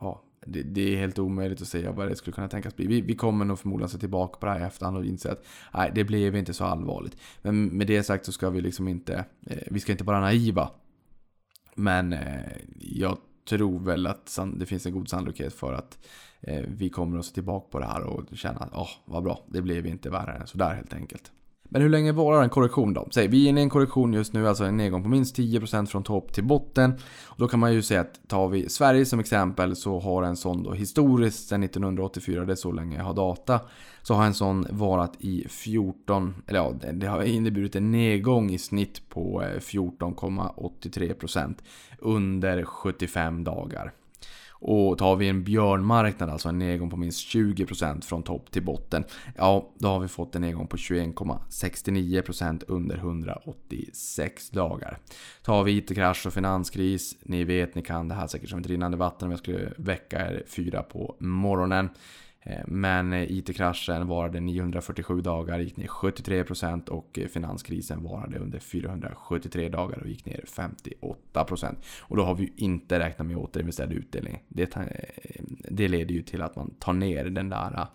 [0.00, 2.86] ja, det, det, är helt omöjligt att säga vad det skulle kunna tänkas bli.
[2.86, 5.44] Vi, vi kommer nog förmodligen se tillbaka på det här i efterhand och inse att
[5.74, 7.16] nej, det blev inte så allvarligt.
[7.42, 9.24] Men med det sagt så ska vi liksom inte...
[9.46, 10.70] Eh, vi ska inte vara naiva.
[11.74, 15.98] Men eh, jag tror väl att det finns en god sannolikhet för att
[16.40, 19.22] eh, vi kommer att se tillbaka på det här och känna att åh, oh, vad
[19.22, 21.32] bra, det blev inte värre än sådär helt enkelt.
[21.72, 23.08] Men hur länge varar en korrektion då?
[23.10, 25.86] Säg, vi är inne i en korrektion just nu, alltså en nedgång på minst 10%
[25.86, 26.94] från topp till botten.
[27.24, 30.36] Och då kan man ju säga att tar vi Sverige som exempel så har en
[30.36, 33.60] sån då historiskt sedan 1984, det är så länge jag har data,
[34.02, 38.58] så har en sån varat i 14, eller ja, det har inneburit en nedgång i
[38.58, 41.54] snitt på eh, 14,83%
[41.98, 43.92] under 75 dagar.
[44.64, 49.04] Och tar vi en björnmarknad, alltså en nedgång på minst 20% från topp till botten,
[49.36, 54.98] ja, då har vi fått en nedgång på 21,69% under 186 dagar.
[55.42, 58.96] Tar vi IT-krasch och finanskris, ni vet, ni kan det här säkert som ett rinnande
[58.96, 61.88] vatten om jag skulle väcka er fyra på morgonen.
[62.42, 68.58] Eh, men eh, IT-kraschen varade 947 dagar, gick ner 73% och eh, finanskrisen varade under
[68.58, 71.76] 473 dagar och gick ner 58%.
[72.00, 74.42] Och då har vi ju inte räknat med återinvesterad utdelning.
[74.48, 74.76] Det,
[75.70, 77.86] det leder ju till att man tar ner den där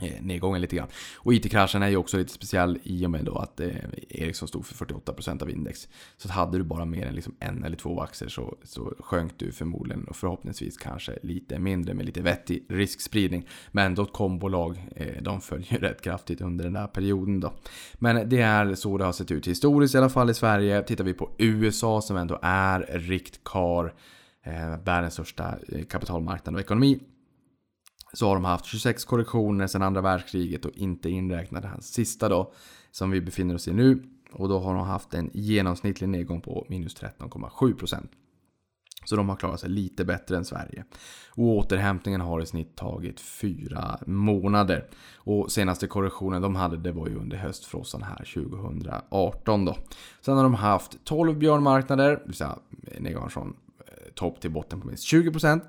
[0.00, 0.88] Eh, nedgången lite grann.
[1.16, 3.68] Och IT-kraschen är ju också lite speciell i och med då att eh,
[4.08, 5.88] Ericsson stod för 48% av index.
[6.16, 9.52] Så hade du bara mer än liksom en eller två aktier så, så sjönk du
[9.52, 13.48] förmodligen och förhoppningsvis kanske lite mindre med lite vettig riskspridning.
[13.72, 17.52] Men dotcom-bolag, eh, de följer rätt kraftigt under den där perioden då.
[17.94, 20.82] Men det är så det har sett ut historiskt i alla fall i Sverige.
[20.82, 23.94] Tittar vi på USA som ändå är riktkar
[24.42, 27.00] eh, världens största eh, kapitalmarknad och ekonomi.
[28.12, 32.52] Så har de haft 26 korrektioner sedan andra världskriget och inte inräknat den sista då,
[32.90, 34.02] som vi befinner oss i nu.
[34.32, 38.08] Och då har de haft en genomsnittlig nedgång på minus 13,7%.
[39.04, 40.84] Så de har klarat sig lite bättre än Sverige.
[41.30, 44.88] Och återhämtningen har i snitt tagit fyra månader.
[45.16, 49.76] Och senaste korrektionen de hade det var ju under höstfrossan här 2018 då.
[50.20, 52.58] Sen har de haft 12 björnmarknader, det vill säga
[52.98, 53.56] nedgångar från
[54.14, 55.60] topp till botten på minst 20%.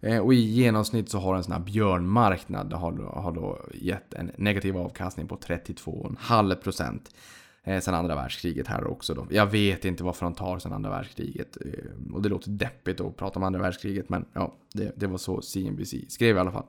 [0.00, 4.30] Eh, och i genomsnitt så har en sån här björnmarknad har, har då gett en
[4.36, 7.00] negativ avkastning på 32,5%
[7.64, 9.26] eh, sen andra världskriget här också då.
[9.30, 11.56] Jag vet inte varför de tar sen andra världskriget.
[11.66, 15.18] Eh, och det låter deppigt att prata om andra världskriget, men ja, det, det var
[15.18, 16.66] så CNBC skrev i alla fall.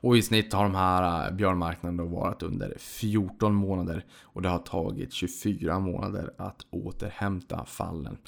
[0.00, 4.48] Och i snitt har de här björnmarknaderna björnmarknaden då varit under 14 månader och det
[4.48, 8.18] har tagit 24 månader att återhämta fallen.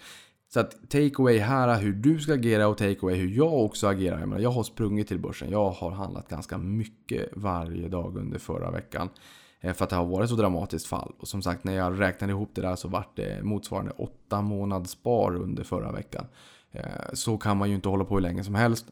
[0.48, 3.86] Så att take away här hur du ska agera och take away hur jag också
[3.86, 4.20] agerar.
[4.20, 5.50] Jag, menar, jag har sprungit till börsen.
[5.50, 9.08] Jag har handlat ganska mycket varje dag under förra veckan.
[9.60, 11.14] Eh, för att det har varit så dramatiskt fall.
[11.18, 14.90] Och som sagt, när jag räknade ihop det där så vart det motsvarande 8 månads
[14.90, 16.26] spar under förra veckan.
[16.72, 18.86] Eh, så kan man ju inte hålla på hur länge som helst.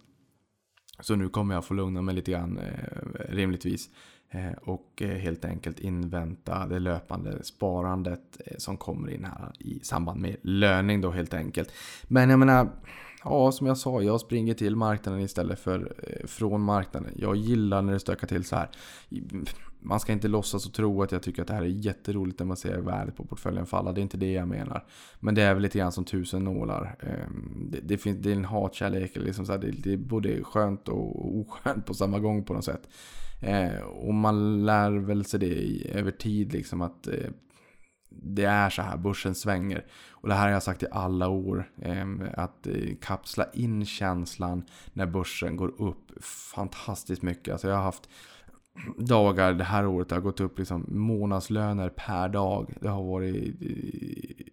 [1.00, 3.90] Så nu kommer jag få lugna mig lite grann, eh, rimligtvis.
[4.34, 9.80] Eh, och eh, helt enkelt invänta det löpande sparandet eh, som kommer in här i
[9.82, 11.72] samband med löning då helt enkelt.
[12.02, 12.68] Men jag menar,
[13.24, 15.92] ja som jag sa, jag springer till marknaden istället för
[16.26, 17.12] från marknaden.
[17.16, 18.70] Jag gillar när det stökar till så här
[19.84, 22.46] man ska inte låtsas och tro att jag tycker att det här är jätteroligt när
[22.46, 23.92] man ser värdet på portföljen falla.
[23.92, 24.84] Det är inte det jag menar.
[25.20, 26.96] Men det är väl lite grann som tusen nålar.
[27.70, 29.16] Det, det, finns, det är en hatkärlek.
[29.16, 32.64] Liksom så här, det, det är både skönt och oskönt på samma gång på något
[32.64, 32.88] sätt.
[33.40, 37.30] Eh, och man lär väl sig det över tid liksom att eh,
[38.22, 39.84] det är så här, börsen svänger.
[40.10, 41.70] Och det här har jag sagt i alla år.
[41.82, 47.52] Eh, att eh, kapsla in känslan när börsen går upp fantastiskt mycket.
[47.52, 48.08] Alltså jag har haft
[48.98, 50.08] dagar det här året.
[50.08, 52.74] Det har gått upp liksom månadslöner per dag.
[52.80, 54.46] Det har varit eh,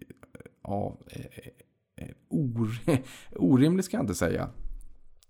[0.64, 0.98] ja,
[2.30, 2.70] or,
[3.36, 4.50] orimligt ska jag inte säga.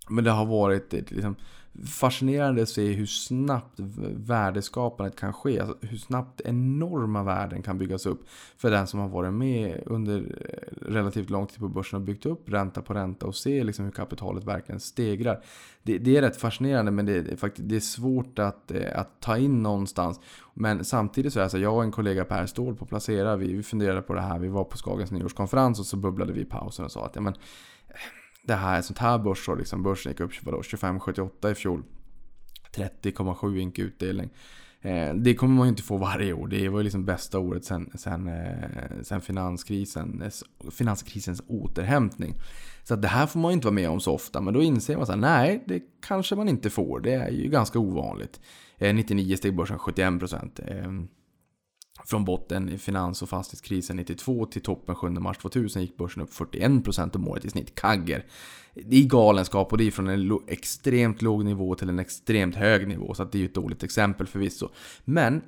[0.09, 1.35] Men det har varit eh, liksom,
[1.85, 3.79] fascinerande att se hur snabbt
[4.15, 5.59] värdeskapandet kan ske.
[5.59, 8.19] Alltså hur snabbt enorma värden kan byggas upp.
[8.57, 12.25] För den som har varit med under eh, relativt lång tid på börsen och byggt
[12.25, 15.43] upp ränta på ränta och se liksom hur kapitalet verkligen stegrar.
[15.83, 19.19] Det, det är rätt fascinerande men det, är, faktiskt, det är svårt att, eh, att
[19.19, 20.19] ta in någonstans.
[20.53, 23.53] Men samtidigt så är det så jag och en kollega Per Ståhl på Placera, vi,
[23.53, 24.39] vi funderade på det här.
[24.39, 27.21] Vi var på Skagens nyårskonferens och så bubblade vi i pausen och sa att ja,
[27.21, 27.33] men,
[28.43, 31.83] det här, sånt här börsår, liksom börsen gick upp 25,78 i fjol.
[32.75, 34.29] 30,7 ink utdelning.
[34.81, 36.47] Eh, det kommer man ju inte få varje år.
[36.47, 40.31] Det var ju liksom bästa året sen, sen, eh, sen finanskrisen,
[40.71, 42.35] finanskrisens återhämtning.
[42.83, 44.41] Så det här får man ju inte vara med om så ofta.
[44.41, 46.99] Men då inser man att nej, det kanske man inte får.
[46.99, 48.41] Det är ju ganska ovanligt.
[48.77, 50.59] Eh, 99 steg börsen 71 procent.
[50.67, 50.91] Eh,
[52.05, 56.33] från botten i finans och fastighetskrisen 92 till toppen 7 mars 2000 gick börsen upp
[56.33, 57.75] 41% om året i snitt.
[57.75, 58.25] Kagger.
[58.73, 62.87] Det är galenskap och det är från en extremt låg nivå till en extremt hög
[62.87, 63.13] nivå.
[63.13, 64.69] Så det är ju ett dåligt exempel förvisso.
[65.05, 65.41] Men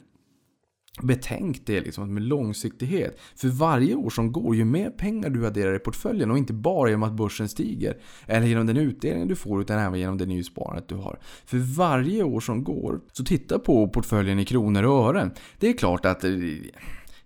[1.02, 3.20] Betänk det liksom med långsiktighet.
[3.36, 6.90] För varje år som går, ju mer pengar du adderar i portföljen och inte bara
[6.90, 7.98] genom att börsen stiger.
[8.28, 11.20] Eller genom den utdelning du får, utan även genom det nysparandet du har.
[11.46, 15.32] För varje år som går, så titta på portföljen i kronor och ören.
[15.60, 16.32] Det är klart att eh,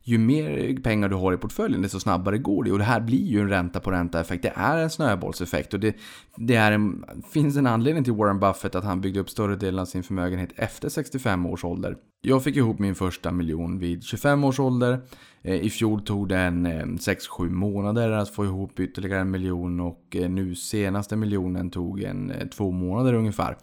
[0.07, 2.71] ju mer pengar du har i portföljen desto snabbare går det.
[2.71, 4.43] Och det här blir ju en ränta på ränta effekt.
[4.43, 5.73] Det är en snöbollseffekt.
[5.73, 5.95] Och det,
[6.35, 9.79] det är en, finns en anledning till Warren Buffett att han byggde upp större delen
[9.79, 11.95] av sin förmögenhet efter 65 års ålder.
[12.21, 15.01] Jag fick ihop min första miljon vid 25 års ålder.
[15.41, 20.15] Eh, I fjol tog det 6-7 eh, månader att få ihop ytterligare en miljon och
[20.15, 23.57] eh, nu senaste miljonen tog en 2 månader ungefär.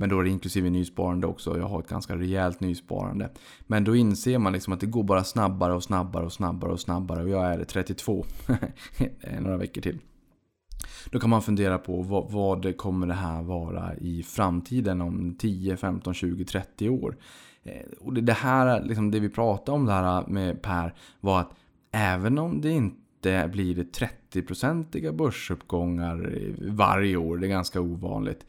[0.00, 1.58] Men då är det inklusive nysparande också.
[1.58, 3.30] Jag har ett ganska rejält nysparande.
[3.66, 6.80] Men då inser man liksom att det går bara snabbare och snabbare och snabbare och
[6.80, 7.22] snabbare.
[7.22, 8.24] Och jag är 32.
[9.40, 9.98] Några veckor till.
[11.10, 15.76] Då kan man fundera på vad, vad kommer det här vara i framtiden om 10,
[15.76, 17.16] 15, 20, 30 år.
[17.62, 21.54] Eh, och det här, liksom det vi pratade om där med Per var att
[21.92, 28.46] även om det inte blir 30-procentiga börsuppgångar varje år, det är ganska ovanligt.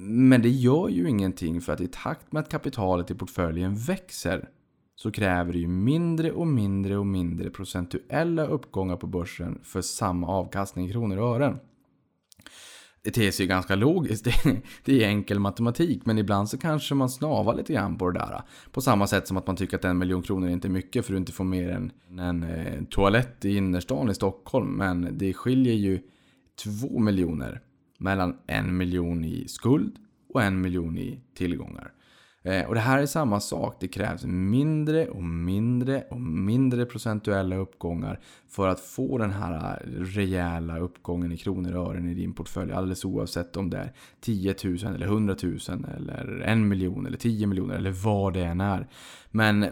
[0.00, 4.48] Men det gör ju ingenting för att i takt med att kapitalet i portföljen växer
[4.96, 10.26] så kräver det ju mindre och mindre och mindre procentuella uppgångar på börsen för samma
[10.26, 11.58] avkastning i kronor och ören.
[13.02, 14.24] Det ter sig ju ganska logiskt,
[14.84, 18.42] det är enkel matematik, men ibland så kanske man snavar lite grann på det där.
[18.72, 21.06] På samma sätt som att man tycker att en miljon kronor är inte är mycket
[21.06, 25.18] för att du inte får mer än en eh, toalett i innerstan i Stockholm, men
[25.18, 26.00] det skiljer ju
[26.64, 27.62] två miljoner
[27.98, 29.96] mellan en miljon i skuld
[30.34, 31.92] och en miljon i tillgångar.
[32.42, 33.76] Eh, och det här är samma sak.
[33.80, 40.78] Det krävs mindre och mindre och mindre procentuella uppgångar för att få den här rejäla
[40.78, 42.72] uppgången i kronor och ören i din portfölj.
[42.72, 45.58] Alldeles oavsett om det är 10 000 eller 100 000
[45.96, 48.88] eller en miljon eller 10 miljoner eller vad det än är.
[49.30, 49.66] Men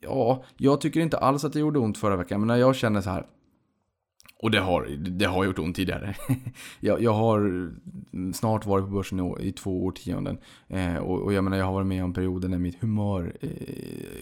[0.00, 2.40] ja, jag tycker inte alls att det gjorde ont förra veckan.
[2.40, 3.26] Men när jag känner så här.
[4.42, 6.14] Och det har, det har gjort ont tidigare.
[6.80, 7.70] jag, jag har
[8.32, 10.38] snart varit på börsen i, i två årtionden.
[10.68, 13.50] Eh, och, och jag menar, jag har varit med om perioder när mitt humör eh,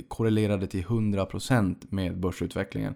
[0.08, 2.94] korrelerade till 100% med börsutvecklingen.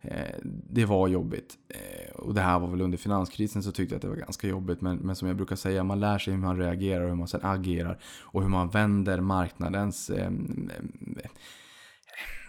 [0.00, 0.34] Eh,
[0.70, 1.54] det var jobbigt.
[1.68, 4.48] Eh, och det här var väl under finanskrisen så tyckte jag att det var ganska
[4.48, 4.80] jobbigt.
[4.80, 7.28] Men, men som jag brukar säga, man lär sig hur man reagerar och hur man
[7.28, 7.98] sen agerar.
[8.22, 10.30] Och hur man vänder marknadens eh,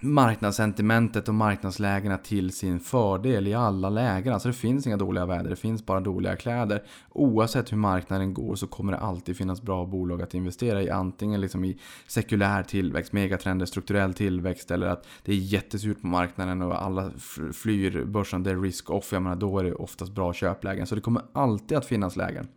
[0.01, 4.33] marknadssentimentet och marknadslägena till sin fördel i alla lägen.
[4.33, 6.83] Alltså det finns inga dåliga väder, det finns bara dåliga kläder.
[7.09, 10.89] Oavsett hur marknaden går så kommer det alltid finnas bra bolag att investera i.
[10.89, 16.61] Antingen liksom i sekulär tillväxt, megatrender, strukturell tillväxt eller att det är jättesurt på marknaden
[16.61, 17.11] och alla
[17.53, 19.11] flyr börsen, det är risk-off.
[19.11, 20.87] Jag menar, då är det oftast bra köplägen.
[20.87, 22.47] Så det kommer alltid att finnas lägen.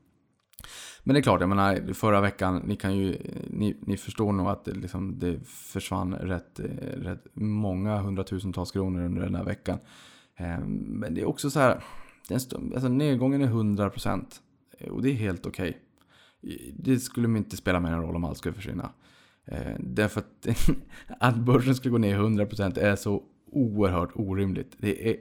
[1.07, 3.19] Men det är klart, jag menar förra veckan, ni kan ju,
[3.51, 9.05] ni, ni förstår nog att det, liksom, det försvann rätt, eh, rätt många hundratusentals kronor
[9.05, 9.79] under den här veckan.
[10.37, 11.85] Ehm, men det är också så här,
[12.31, 14.41] alltså nedgången är 100%
[14.79, 15.69] eh, och det är helt okej.
[16.43, 16.73] Okay.
[16.77, 18.91] Det skulle inte spela mig någon roll om allt skulle försvinna.
[19.45, 20.49] Eh, därför att,
[21.21, 24.77] att börsen skulle gå ner 100% är så oerhört orimligt.
[24.79, 25.17] Det är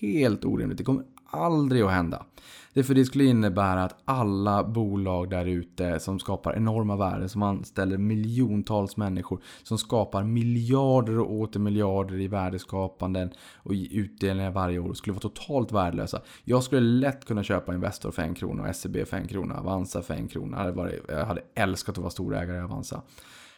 [0.00, 0.78] helt orimligt.
[0.78, 2.24] Det kommer aldrig att hända.
[2.72, 7.42] Det för det skulle innebära att alla bolag där ute som skapar enorma värden, som
[7.42, 14.78] anställer miljontals människor, som skapar miljarder och åter miljarder i värdeskapanden och i utdelningar varje
[14.78, 16.20] år, skulle vara totalt värdelösa.
[16.44, 20.02] Jag skulle lätt kunna köpa Investor för en krona och SEB för en krona, Avanza
[20.02, 20.72] för en krona.
[21.08, 23.02] Jag hade älskat att vara storägare i Avanza.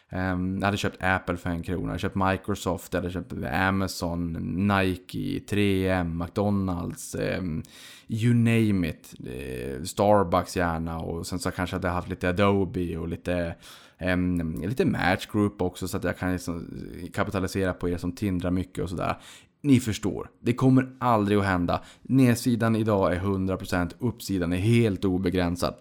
[0.09, 3.33] Ehm, jag hade köpt Apple för en krona, jag hade köpt Microsoft, jag hade köpt
[3.53, 4.33] Amazon,
[4.67, 7.63] Nike, 3M, McDonalds, ehm,
[8.07, 9.13] you name it.
[9.25, 13.55] Eh, Starbucks gärna och sen så kanske jag hade haft lite Adobe och lite,
[13.97, 16.67] ehm, lite Match Group också så att jag kan liksom
[17.01, 19.17] eh, kapitalisera på er som tindrar mycket och sådär.
[19.61, 21.83] Ni förstår, det kommer aldrig att hända.
[22.01, 25.75] Nedsidan idag är 100%, uppsidan är helt obegränsad.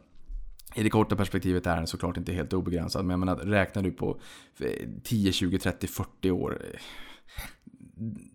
[0.75, 3.91] I det korta perspektivet är den såklart inte helt obegränsad, men jag menar, räknar du
[3.91, 4.21] på
[5.03, 6.81] 10, 20, 30, 40 år eh,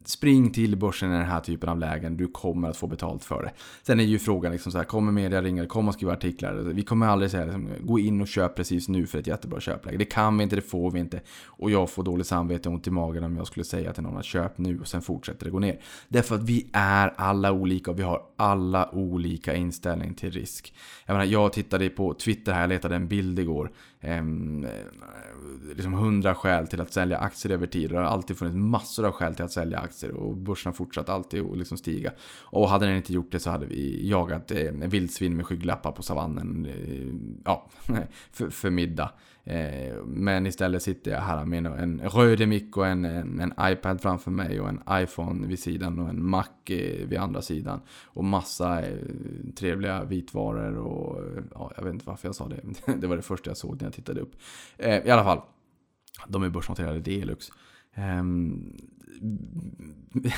[0.06, 2.17] Spring till börsen i den här typen av lägen.
[2.17, 3.51] Du kommer att få betalt för det.
[3.84, 6.53] Sen är ju frågan liksom så här, kommer media ringa, kommer skriva artiklar?
[6.53, 9.97] Vi kommer aldrig säga liksom, gå in och köp precis nu för ett jättebra köpläge.
[9.97, 11.21] Det kan vi inte, det får vi inte.
[11.45, 14.17] Och jag får dåligt samvete och ont i magen om jag skulle säga till någon
[14.17, 15.80] att köp nu och sen fortsätter det gå ner.
[16.08, 20.73] Därför att vi är alla olika och vi har alla olika inställning till risk.
[21.06, 23.71] Jag menar, jag tittade på Twitter här, jag letade en bild igår.
[24.08, 27.89] Ehm, eh, liksom hundra skäl till att sälja aktier över tid.
[27.89, 31.10] Det har alltid funnits massor av skäl till att sälja aktier och börsen har fortsatt
[31.10, 32.12] alltid att liksom stiga.
[32.43, 36.04] Och hade den inte gjort det så hade vi jagat eh, vildsvin med skygglappar på
[36.04, 37.13] savannen eh,
[37.46, 37.70] ja,
[38.32, 39.12] för, för middag.
[39.49, 44.01] Eh, men istället sitter jag här med en röd mick och en, en, en, iPad
[44.01, 47.81] framför mig och en iPhone vid sidan och en Mac eh, vid andra sidan.
[48.05, 48.97] Och massa eh,
[49.55, 52.62] trevliga vitvaror och ja, jag vet inte varför jag sa det.
[53.01, 54.36] Det var det första jag såg när jag tittade upp.
[54.77, 55.41] I alla fall,
[56.27, 57.49] de är börsnoterade Delux.
[57.93, 58.73] Ehm,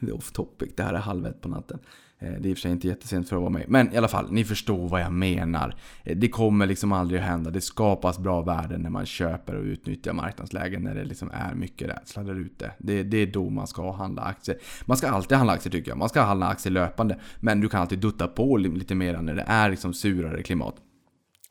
[0.00, 1.78] det är off topic, det här är halv ett på natten.
[2.18, 3.64] Eh, det är i och för sig inte jättesent för att vara med.
[3.68, 5.74] Men i alla fall, ni förstår vad jag menar.
[6.04, 7.50] Eh, det kommer liksom aldrig att hända.
[7.50, 10.82] Det skapas bra värden när man köper och utnyttjar marknadslägen.
[10.82, 12.72] När det liksom är mycket rädsla där ute.
[12.78, 14.58] Det, det är då man ska handla aktier.
[14.84, 15.98] Man ska alltid handla aktier tycker jag.
[15.98, 17.18] Man ska handla aktier löpande.
[17.40, 20.74] Men du kan alltid dutta på lite mer när det är liksom surare klimat.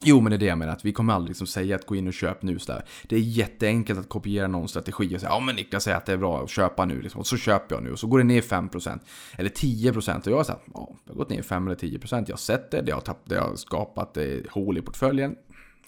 [0.05, 0.73] Jo, men det är det jag menar.
[0.73, 2.60] Att vi kommer aldrig liksom säga att gå in och köp nu.
[2.60, 2.86] sådär.
[3.03, 6.13] Det är jätteenkelt att kopiera någon strategi och säga ja men Niklas säger att det
[6.13, 7.01] är bra att köpa nu.
[7.01, 7.19] Liksom.
[7.19, 8.99] Och så köper jag nu och så går det ner 5%
[9.38, 12.23] eller 10% och jag har sagt ja, det har gått ner 5 eller 10%.
[12.27, 15.36] Jag har sett det, det har, tapp, det har skapat det hål i portföljen.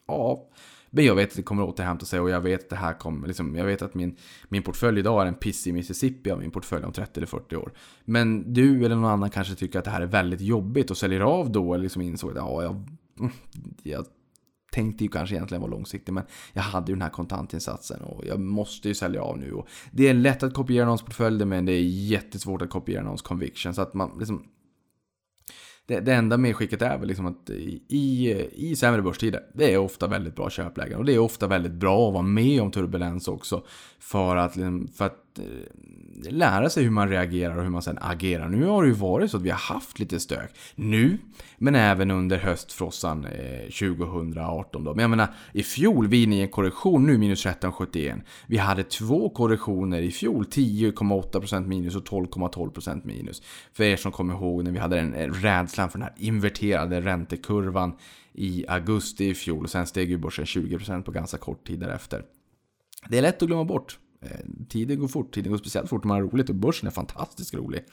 [0.08, 0.50] Ja,
[0.90, 3.28] men jag vet att det kommer återhämta sig och jag vet att det här kommer,
[3.28, 4.16] liksom, jag vet att min,
[4.48, 7.56] min portfölj idag är en piss i Mississippi av min portfölj om 30 eller 40
[7.56, 7.72] år.
[8.06, 11.20] Men du eller någon annan kanske tycker att det här är väldigt jobbigt och säljer
[11.22, 12.86] av då eller liksom insåg att ja, jag
[13.20, 13.32] Mm,
[13.84, 14.06] jag
[14.72, 18.40] tänkte ju kanske egentligen vara långsiktig men jag hade ju den här kontantinsatsen och jag
[18.40, 19.52] måste ju sälja av nu.
[19.52, 23.22] Och det är lätt att kopiera någons portfölj men det är jättesvårt att kopiera någons
[23.22, 23.74] conviction.
[23.74, 24.44] Så att man liksom...
[25.86, 30.08] Det, det enda medskicket är väl liksom att i, i sämre börstider, det är ofta
[30.08, 31.00] väldigt bra köplägen.
[31.00, 33.64] Och det är ofta väldigt bra att vara med om turbulens också.
[34.00, 37.82] För att, liksom, för att att eh, lära sig hur man reagerar och hur man
[37.82, 38.50] sen agerar.
[38.50, 40.52] Nu har det ju varit så att vi har haft lite stök.
[40.76, 41.18] Nu,
[41.58, 44.94] men även under höstfrossan eh, 2018 då.
[44.94, 48.22] Men jag menar, i fjol, vi är inne i en korrektion nu, minus 13,71.
[48.48, 53.42] Vi hade två korrektioner i fjol, 10,8% minus och 12,12% minus.
[53.74, 57.02] För er som kommer ihåg när vi hade den eh, rädslan för den här inverterade
[57.02, 57.94] räntekurvan
[58.34, 59.64] i augusti i fjol.
[59.64, 62.24] Och sen steg ju börsen 20% på ganska kort tid därefter.
[63.10, 63.98] Det är lätt att glömma bort.
[64.22, 66.92] Eh, tiden går fort, tiden går speciellt fort när man har roligt och börsen är
[66.92, 67.86] fantastiskt rolig.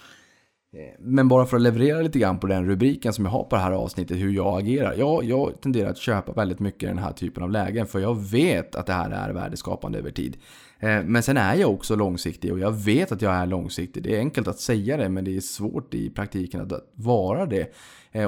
[0.76, 3.56] Eh, men bara för att leverera lite grann på den rubriken som jag har på
[3.56, 4.94] det här avsnittet, hur jag agerar.
[4.98, 8.30] Ja, jag tenderar att köpa väldigt mycket i den här typen av lägen, för jag
[8.30, 10.36] vet att det här är värdeskapande över tid.
[10.78, 14.02] Eh, men sen är jag också långsiktig och jag vet att jag är långsiktig.
[14.02, 17.72] Det är enkelt att säga det, men det är svårt i praktiken att vara det.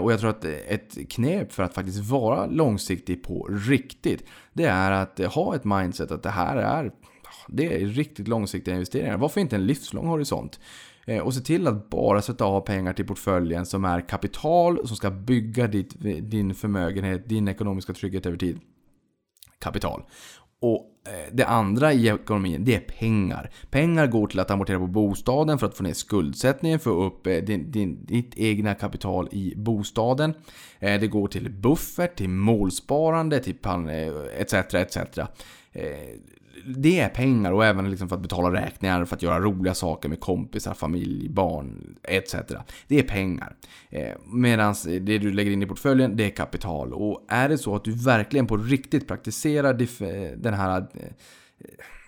[0.01, 4.91] Och jag tror att ett knep för att faktiskt vara långsiktig på riktigt, det är
[4.91, 6.91] att ha ett mindset att det här är
[7.49, 9.17] det är riktigt långsiktiga investeringar.
[9.17, 10.61] Varför inte en livslång horisont?
[11.09, 14.97] Eh, och se till att bara sätta av pengar till portföljen som är kapital som
[14.97, 15.95] ska bygga ditt,
[16.31, 18.61] din förmögenhet, din ekonomiska trygghet över tid.
[19.59, 20.03] Kapital.
[20.61, 23.51] Och eh, det andra i ekonomin, det är pengar.
[23.71, 27.37] Pengar går till att amortera på bostaden för att få ner skuldsättningen, få upp eh,
[27.37, 30.35] din, din, ditt egna kapital i bostaden.
[30.81, 33.57] Det går till buffert, till målsparande, till
[34.39, 34.55] etc.
[34.75, 34.99] etc
[36.67, 40.09] det är pengar och även liksom för att betala räkningar, för att göra roliga saker
[40.09, 42.35] med kompisar, familj, barn etc.
[42.87, 43.57] Det är pengar.
[43.91, 46.93] Eh, Medan det du lägger in i portföljen, det är kapital.
[46.93, 51.11] Och är det så att du verkligen på riktigt praktiserar eh, den här eh,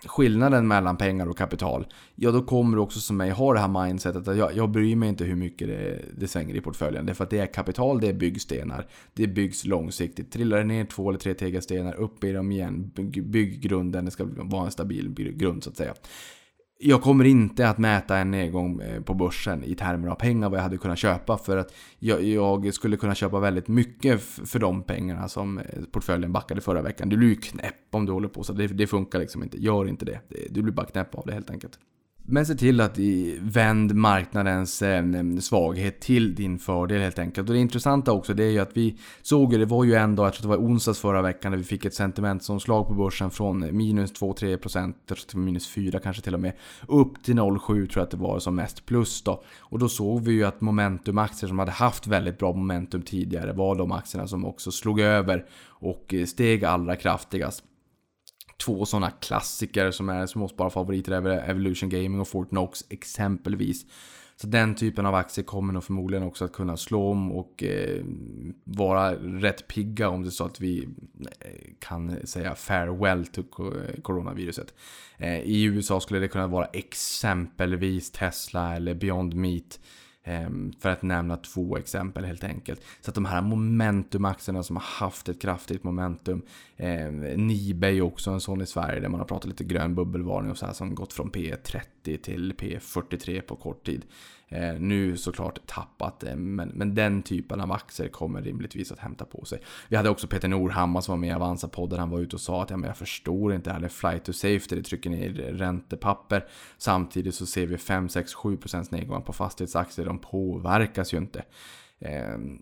[0.05, 3.85] skillnaden mellan pengar och kapital, ja då kommer du också som mig ha det här
[3.85, 7.05] mindsetet att jag, jag bryr mig inte hur mycket det, det svänger i portföljen.
[7.05, 8.87] Därför att det är kapital, det är byggstenar.
[9.13, 10.31] Det byggs långsiktigt.
[10.31, 12.91] Trillar det ner två eller tre tegelstenar, upp i dem igen.
[13.23, 15.93] Bygg grunden, det ska vara en stabil grund så att säga.
[16.83, 20.59] Jag kommer inte att mäta en nedgång eh, på börsen i termer av pengar vad
[20.59, 24.83] jag hade kunnat köpa för att jag, jag skulle kunna köpa väldigt mycket för de
[24.83, 27.09] pengarna som eh, portföljen backade förra veckan.
[27.09, 29.63] Du blir ju knäpp om du håller på så det, det funkar liksom inte.
[29.63, 30.19] Gör inte det.
[30.49, 31.79] Du blir bara knäpp av det helt enkelt.
[32.23, 32.97] Men se till att
[33.39, 35.03] vänd marknadens eh,
[35.39, 37.49] svaghet till din fördel helt enkelt.
[37.49, 40.15] Och det intressanta också det är ju att vi såg ju, det var ju en
[40.15, 43.31] dag, jag tror det var onsdags förra veckan, när vi fick ett sentimentsomslag på börsen
[43.31, 44.93] från minus 2-3%
[45.27, 46.53] till minus 4 kanske till och med.
[46.87, 49.43] Upp till 0,7 tror jag att det var som mest plus då.
[49.59, 53.75] Och då såg vi ju att momentumaktier som hade haft väldigt bra momentum tidigare var
[53.75, 57.63] de aktierna som också slog över och eh, steg allra kraftigast
[58.65, 63.85] två sådana klassiker som är småspararfavoriter är Evolution Gaming och Fortnox exempelvis.
[64.41, 68.03] Så den typen av aktier kommer nog förmodligen också att kunna slå om och eh,
[68.63, 70.83] vara rätt pigga om det är så att vi
[71.39, 73.43] eh, kan säga farewell till
[74.01, 74.73] coronaviruset.
[75.17, 79.79] Eh, I USA skulle det kunna vara exempelvis Tesla eller Beyond Meat
[80.23, 82.81] Ehm, för att nämna två exempel helt enkelt.
[83.01, 86.41] Så att de här momentumaktierna som har haft ett kraftigt momentum.
[86.77, 90.51] Eh, Nibe är också en sån i Sverige där man har pratat lite grön bubbelvarning
[90.51, 94.05] och så här som gått från P30 till P43 på kort tid.
[94.51, 99.45] Eh, nu såklart tappat, men, men den typen av aktier kommer rimligtvis att hämta på
[99.45, 99.61] sig.
[99.89, 101.99] Vi hade också Peter Norhammar som var med i Avanza-podden.
[101.99, 103.79] Han var ute och sa att ja, men jag förstår inte det här.
[103.79, 106.47] med är flight to safety, det trycker ner räntepapper.
[106.77, 110.05] Samtidigt så ser vi 5, 6, 7% nedgång på fastighetsaktier.
[110.05, 111.43] De påverkas ju inte.
[111.99, 112.61] Ehm,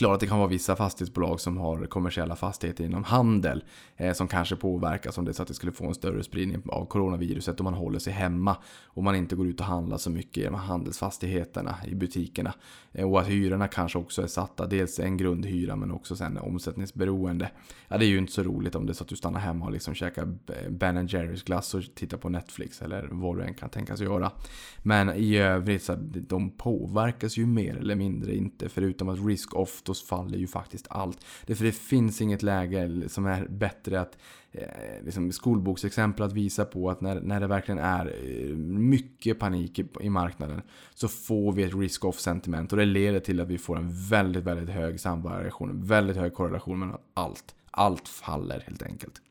[0.00, 3.64] Klart att det kan vara vissa fastighetsbolag som har kommersiella fastigheter inom handel
[3.96, 6.62] eh, som kanske påverkas om det är så att det skulle få en större spridning
[6.68, 10.10] av coronaviruset om man håller sig hemma och man inte går ut och handlar så
[10.10, 12.54] mycket i de här handelsfastigheterna i butikerna.
[12.92, 17.50] Eh, och att hyrorna kanske också är satta, dels en grundhyra men också sen omsättningsberoende.
[17.88, 19.64] Ja, det är ju inte så roligt om det är så att du stannar hemma
[19.66, 20.28] och liksom käkar
[20.70, 24.32] Ben Jerrys glass och tittar på Netflix eller vad du än kan tänkas göra.
[24.82, 30.16] Men i övrigt så de påverkas ju mer eller mindre inte förutom att risk-off så
[30.16, 31.24] då faller ju faktiskt allt.
[31.46, 34.18] Därför det finns inget läge som är bättre att
[34.52, 39.78] eh, liksom skolboksexempel att visa på att när, när det verkligen är eh, mycket panik
[39.78, 40.62] i, i marknaden
[40.94, 44.44] så får vi ett risk-off sentiment och det leder till att vi får en väldigt,
[44.44, 47.54] väldigt hög samvariation, väldigt hög korrelation mellan allt.
[47.70, 49.22] Allt faller helt enkelt.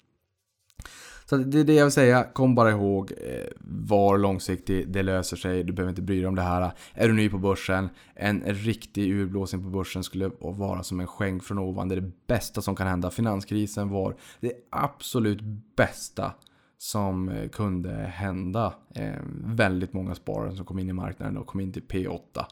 [1.30, 2.24] Så det är det jag vill säga.
[2.24, 6.36] Kom bara ihåg, eh, var långsiktig, det löser sig, du behöver inte bry dig om
[6.36, 6.72] det här.
[6.94, 11.44] Är du ny på börsen, en riktig urblåsning på börsen skulle vara som en skänk
[11.44, 11.90] från ovan.
[11.90, 13.12] Det är det bästa som kan hända.
[13.12, 15.42] Finanskrisen var det absolut
[15.76, 16.34] bästa
[16.78, 18.74] som eh, kunde hända.
[18.96, 19.14] Eh,
[19.44, 22.46] väldigt många sparare som kom in i marknaden och kom in till P8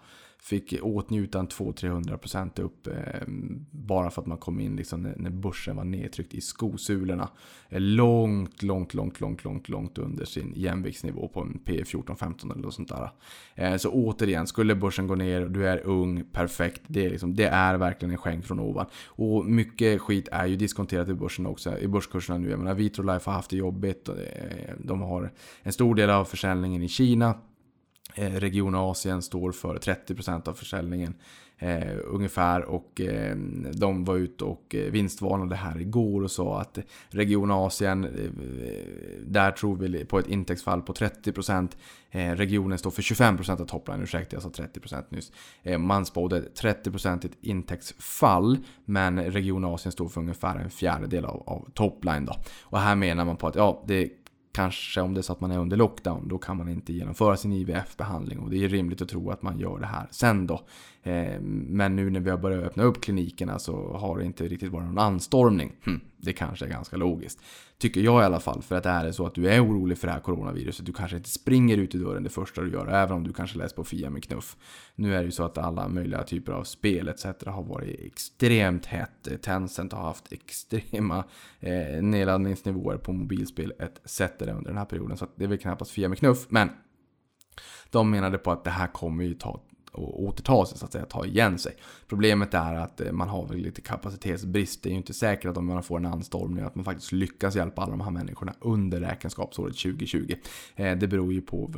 [0.47, 2.93] fick åtnjuta en 200-300% upp eh,
[3.71, 7.29] bara för att man kom in liksom när, när börsen var nedtryckt i skosulorna.
[7.69, 12.61] Eh, långt, långt, långt, långt, långt, långt under sin jämviktsnivå på en P 14-15 eller
[12.61, 13.09] något sånt där.
[13.55, 16.81] Eh, så återigen, skulle börsen gå ner och du är ung, perfekt.
[16.87, 18.85] Det är, liksom, det är verkligen en skänk från ovan.
[19.05, 22.49] Och mycket skit är ju diskonterat i börsen också, i börskurserna nu.
[22.49, 24.09] Jag menar, Vitrolife har haft det jobbigt.
[24.09, 24.15] Eh,
[24.79, 25.31] de har
[25.63, 27.35] en stor del av försäljningen i Kina.
[28.17, 31.13] Eh, region Asien står för 30% av försäljningen
[31.57, 33.35] eh, ungefär och eh,
[33.73, 36.77] de var ute och eh, vinstvarnade här igår och sa att
[37.09, 38.31] Region Asien, eh,
[39.25, 41.77] där tror vi på ett intäktsfall på 30%.
[42.11, 45.31] Eh, regionen står för 25% av topline, ursäkta jag sa 30% nyss.
[45.63, 51.43] Eh, man spådde 30% ett intäktsfall, men Region Asien står för ungefär en fjärdedel av,
[51.45, 52.35] av topline då.
[52.61, 54.09] Och här menar man på att ja, det
[54.57, 57.37] kanske om det är så att man är under lockdown, då kan man inte genomföra
[57.37, 58.39] sin IVF-behandling.
[58.39, 60.61] Och det är rimligt att tro att man gör det här sen då.
[61.07, 64.71] Eh, men nu när vi har börjat öppna upp klinikerna så har det inte riktigt
[64.71, 65.75] varit någon anstormning.
[65.85, 67.39] Hm, det kanske är ganska logiskt.
[67.77, 68.61] Tycker jag i alla fall.
[68.61, 70.85] För att är det så att du är orolig för det här coronaviruset.
[70.85, 72.87] Du kanske inte springer ut i dörren det första du gör.
[72.87, 74.57] Även om du kanske läser på Fia med knuff.
[74.95, 77.25] Nu är det ju så att alla möjliga typer av spel etc.
[77.45, 79.27] har varit extremt hett.
[79.27, 81.23] Eh, Tencent har haft extrema
[81.59, 84.21] eh, nedladdningsnivåer på mobilspel etc.
[84.39, 85.17] under den här perioden.
[85.17, 86.45] Så det är väl knappast Fia med knuff.
[86.49, 86.69] Men
[87.91, 89.61] de menade på att det här kommer ju ta
[89.97, 91.75] och återta sig, så att säga, ta igen sig.
[92.07, 94.83] Problemet är att eh, man har väl lite kapacitetsbrist.
[94.83, 97.55] Det är ju inte säkert att om man får en anstormning att man faktiskt lyckas
[97.55, 100.35] hjälpa alla de här människorna under räkenskapsåret 2020.
[100.75, 101.71] Eh, det beror ju på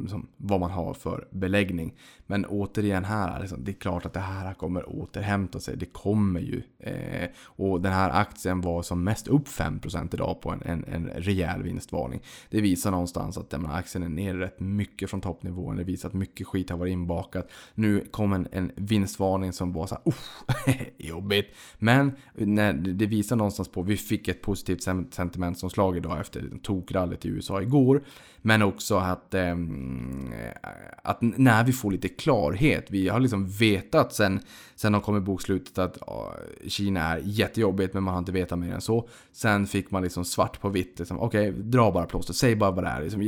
[0.00, 1.94] liksom, vad man har för beläggning.
[2.26, 5.76] Men återigen här, liksom, det är klart att det här kommer återhämta sig.
[5.76, 6.62] Det kommer ju.
[6.78, 11.08] Eh, och den här aktien var som mest upp 5% idag på en, en, en
[11.08, 12.20] rejäl vinstvarning.
[12.50, 15.76] Det visar någonstans att aktien är ner rätt mycket från toppnivån.
[15.76, 17.48] Det visar att mycket skit har varit inbakat.
[17.74, 21.46] Nu kom en, en vinstvarning som var så här, jobbigt.
[21.78, 24.82] Men när det visar någonstans på, vi fick ett positivt
[25.14, 28.02] sentimentomslag idag efter tokrallet i USA igår.
[28.46, 30.70] Men också att, ehm, eh,
[31.02, 34.40] att när vi får lite klarhet, vi har liksom vetat sen,
[34.74, 36.34] sen de kom i bokslutet att ja,
[36.66, 39.08] Kina är jättejobbigt men man har inte vetat mer än så.
[39.32, 42.70] Sen fick man liksom svart på vitt, liksom, okej okay, dra bara plåster, säg bara
[42.70, 43.02] vad det är.
[43.02, 43.20] Liksom,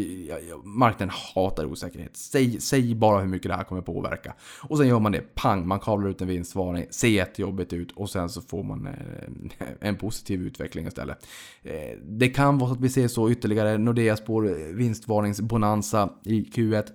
[0.64, 4.34] marknaden hatar osäkerhet, säg, säg bara hur mycket det här kommer påverka.
[4.62, 8.10] Och sen gör man det, pang, man kavlar ut en vinstvarning, ser jättejobbigt ut och
[8.10, 11.26] sen så får man eh, en positiv utveckling istället.
[11.62, 14.72] Eh, det kan vara så att vi ser så ytterligare, Nordea spår
[15.09, 16.86] vinstvarningsbonanza i Q1.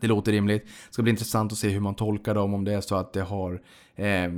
[0.00, 0.64] Det låter rimligt.
[0.64, 3.12] Det ska bli intressant att se hur man tolkar dem, om det är så att
[3.12, 3.62] det har
[3.94, 4.30] eh,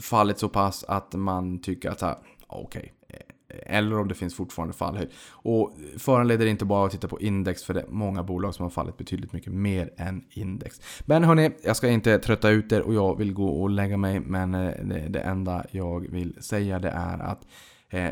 [0.00, 3.20] fallit så pass att man tycker att ah, okej, okay,
[3.66, 5.08] eller om det finns fortfarande fallhöjd.
[5.30, 8.70] Och föranleder inte bara att titta på index för det är många bolag som har
[8.70, 10.80] fallit betydligt mycket mer än index.
[11.06, 14.20] Men hörni, jag ska inte trötta ut er och jag vill gå och lägga mig.
[14.20, 17.46] Men eh, det, det enda jag vill säga det är att
[17.90, 18.10] eh,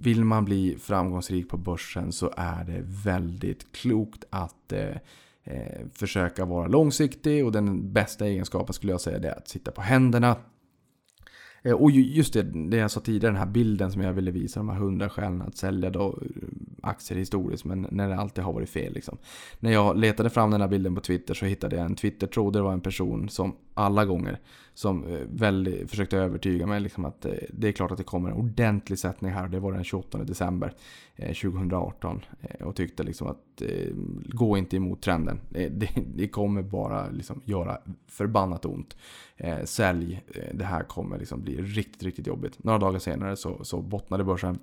[0.00, 4.96] vill man bli framgångsrik på börsen så är det väldigt klokt att eh,
[5.44, 9.80] eh försöka vara långsiktig och den bästa egenskapen skulle jag säga är att sitta på
[9.80, 10.36] händerna.
[11.62, 14.60] Eh, och just det, det jag sa tidigare, den här bilden som jag ville visa,
[14.60, 16.18] de här hundra skälen att sälja då
[16.86, 18.92] aktier historiskt, men när det alltid har varit fel.
[18.94, 19.18] Liksom.
[19.60, 22.60] När jag letade fram den här bilden på Twitter så hittade jag en Twitter-tråd där
[22.60, 24.40] det var en person som alla gånger
[24.76, 28.30] som eh, väldigt, försökte övertyga mig liksom att eh, det är klart att det kommer
[28.30, 29.48] en ordentlig sättning här.
[29.48, 30.72] Det var den 28 december
[31.16, 32.24] eh, 2018.
[32.60, 33.62] Och tyckte liksom att
[34.28, 35.40] gå inte emot trenden.
[35.50, 38.96] Det, det kommer bara liksom göra förbannat ont
[39.64, 40.22] sälj.
[40.52, 42.64] Det här kommer liksom bli riktigt, riktigt jobbigt.
[42.64, 44.58] Några dagar senare så, så bottnade börsen.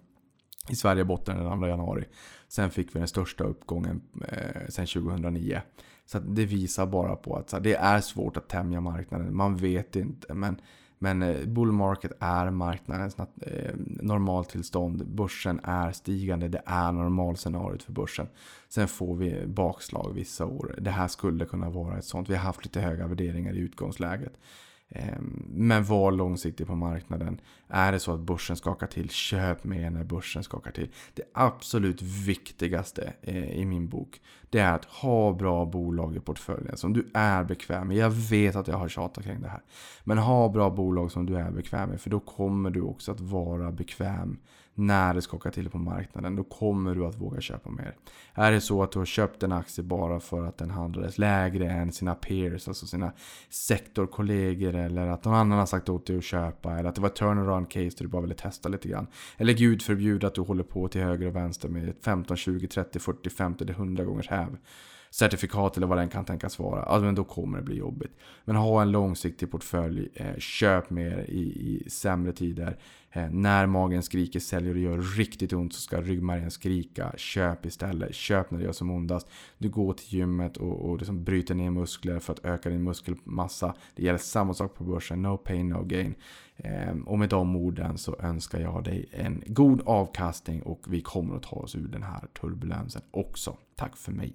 [0.69, 2.05] I Sverige botten den 2 januari.
[2.47, 5.61] Sen fick vi den största uppgången eh, sen 2009.
[6.05, 9.35] Så det visar bara på att så här, det är svårt att tämja marknaden.
[9.35, 10.33] Man vet inte.
[10.33, 10.61] Men
[11.03, 15.07] men eh, bull market är marknadens eh, normaltillstånd.
[15.07, 16.47] Börsen är stigande.
[16.47, 18.27] Det är normalscenariot för börsen.
[18.69, 20.75] Sen får vi bakslag vissa år.
[20.77, 22.29] Det här skulle kunna vara ett sånt.
[22.29, 24.33] Vi har haft lite höga värderingar i utgångsläget.
[24.95, 27.41] Ehm, men var långsiktig på marknaden.
[27.67, 30.89] Är det så att börsen skakar till, köp mer när börsen skakar till.
[31.13, 36.77] Det absolut viktigaste eh, i min bok, det är att ha bra bolag i portföljen
[36.77, 37.97] som du är bekväm med.
[37.97, 39.61] Jag vet att jag har tjatat kring det här.
[40.03, 43.19] Men ha bra bolag som du är bekväm med, för då kommer du också att
[43.19, 44.37] vara bekväm
[44.75, 47.95] när det skakar till på marknaden, då kommer du att våga köpa mer.
[48.33, 51.71] Är det så att du har köpt en aktie bara för att den handlades lägre
[51.71, 53.11] än sina peers, alltså sina
[53.49, 57.09] sektorkollegor, eller att någon annan har sagt åt dig att köpa, eller att det var
[57.09, 59.07] ett turnaround case där du bara ville testa lite grann.
[59.37, 62.99] Eller gud förbjude att du håller på till höger och vänster med 15, 20, 30,
[62.99, 64.57] 40, 50 eller 100 gångers häv
[65.13, 68.17] certifikat eller vad den kan tänkas vara, alltså, men då kommer det bli jobbigt.
[68.45, 72.77] Men ha en långsiktig portfölj, eh, köp mer i, i sämre tider.
[73.15, 77.13] Eh, när magen skriker, säljer och det gör riktigt ont så ska ryggmärgen skrika.
[77.17, 78.15] Köp istället.
[78.15, 79.27] Köp när det gör som ondast.
[79.57, 83.75] Du går till gymmet och, och liksom bryter ner muskler för att öka din muskelmassa.
[83.95, 85.21] Det gäller samma sak på börsen.
[85.21, 86.15] No pain, no gain.
[86.57, 91.35] Ehm, och med de orden så önskar jag dig en god avkastning och vi kommer
[91.35, 93.57] att ta oss ur den här turbulensen också.
[93.75, 94.33] Tack för mig.